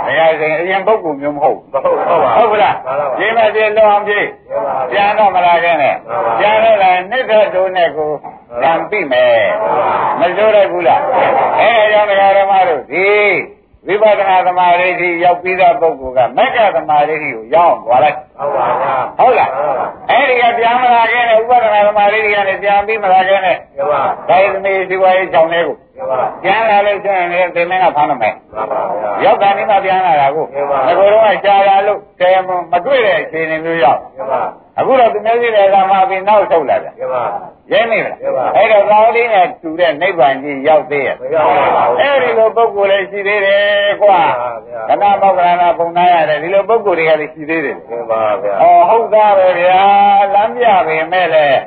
[0.05, 2.75] တရားစဉ်အရင်ပုဂ္ဂိုလ်မျိုးမဟုတ်မဟုတ်ဟုတ်ပါဟုတ်ကလား
[3.17, 4.27] ဒီမဲ့ဒီလောအောင်ပြေး
[4.91, 5.95] ပြန်တော့မလာခဲ့နဲ့
[6.39, 8.11] ပြန်တော့လည်းနှစ်သက်တို့နဲ့ကို
[8.63, 9.37] ကံပြီမယ်
[10.19, 11.01] မစိုးရဘူးလား
[11.59, 13.07] အဲအကြောင်းတရားဓမ္မတို့ဒီ
[13.87, 19.49] ဝိပဿနာသမာဓိရှိရောက်ပြီးသားပုဂ္ဂိုလ်ကမက္ကသမာဓိရှိကိုရောက်အောင်သွားလိုက်ဟုတ်ပါဗျာဟုတ်လား
[20.09, 28.35] အဲဒီကပြန်မလာခဲ့နဲ့ဥပဒနာသမာဓိကနေပြန်ပြီးမလာခဲ့နဲ့မှန်ပါဒါရသမီးစီဝါရေးကြောင့်လေးကိုမှန်ပါပြန်လာလို့ရှိရင်လည်းသင်မင်းကဖမ်းမယ်မှန်
[28.71, 30.45] ပါဗျာရောက်တာနေမှပြန်လာတာကို
[30.85, 34.41] ငါတို့ကရှားလာလို့တဲမမတွေ့တဲ့အခြေအနေမျိုးရောက်မှန်ပါ
[34.79, 37.23] အခုတော့သူမျိုးစီတဲ့ကမှပြီးနောက်ဆုတ်လာတယ်မှန်ပါ
[37.71, 38.15] ရဲနေလား
[38.55, 44.19] အဲ့တော့ကောင်းလေးနဲ့တူတဲ့နိဗ္ဗာန်ကြီးရောက်သေးရဲ့မရောက်ပါဘူးအဲ့ဒီလိုပုဂ္ဂိုလ်လည်းရှိသေးတယ်ကွာ
[44.89, 49.81] ခဏမောက္ခဏာပုံနာရတယ်ဒီလိုပုဂ္ဂိုလ်တွေကလည်းရှိသေးတယ်မှန်ပါဗျာ။အော်ဟုတ်သားပဲဗျာ
[50.33, 51.59] လမ်းပြပေမဲ့လည်း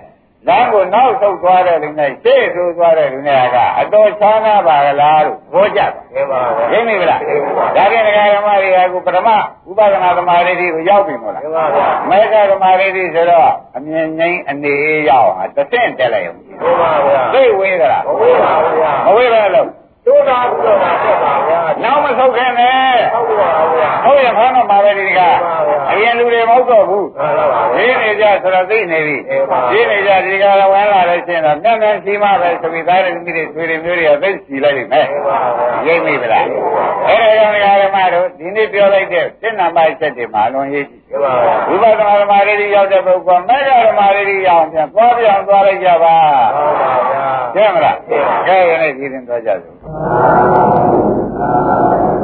[0.47, 7.21] လမ်းကိုနောက်ဆုတ်သွားတဲ့လူနဲ့ရှေ့ဆိုးသွားတဲ့လူနဲ့ကအတော်ချမ်းသာပါကလားလို့ဟောကြတယ်မှန်ပါဗျာ။ရင်းမိဗလား။
[7.77, 9.29] ဒါပြန်ဒကာဓမ္မတွေကအခုပထမ
[9.69, 19.69] ဥပဒနာသမာဓိကိုရောက်ပြီမို့လားမှန်ပါဗျာ။မေဃသမာဓိဆိုတော့အမြင်ငိမ့်အနေအေးရောက်ဟာတစ်ဆင့်တက်လိုက်အောင်မှန်ပါဗျာ။သိဝေးသလားမဝေးပါဘူးဗျာ။မဝေးပဲလို့
[20.09, 25.21] တို့တာဘုရားမှာဆက်ပါဗျာနောက်မဆုတ်ခင်နဲ့ဟုတ်ပါဘူးဗျာဟုတ်ရဖမ်းတော့မှာပဲဒီက။
[25.91, 36.45] အရင်လူတွေမဟုတ်တော့ဘူးမှန်ပါပါ။ရင်းနေကြဆိုတော့သိနေပြီအေးပါ။ရင်းနေကြဒီကရဝမ်းလာလို့ရှိရင်တော့မြန်မြန်ရှိမှပဲသမိသားတွေမိတွေဆွေတွေမျိုးတွေကသိစီလိုက်လိမ့်မယ်မှန်ပါဗျာ။ရိပ်မိဗလား။
[37.09, 46.17] အဲဒါကြောင့်ဓမ္မတို့ဒီနေ့ပြောလိုက်တဲ့စိတ်နာမချက်တွေမှာအလွန်ရေးကြည့်မှန်ပါဗျာ။ဝိပဿနာဓမ္မတွေရောက်တဲ့ပုဂ္ဂိုလ်မေဃဓမ္မတွေရောက်ပြန်သွားပြန်သွားလိုက်ကြပါ
[46.57, 47.97] မှန်ပါဗျာ။ကျဲမလား။
[48.47, 51.35] ကျဲရနေကြည်ရင်သွားကြစို့။ Amen.
[51.35, 52.18] Amen.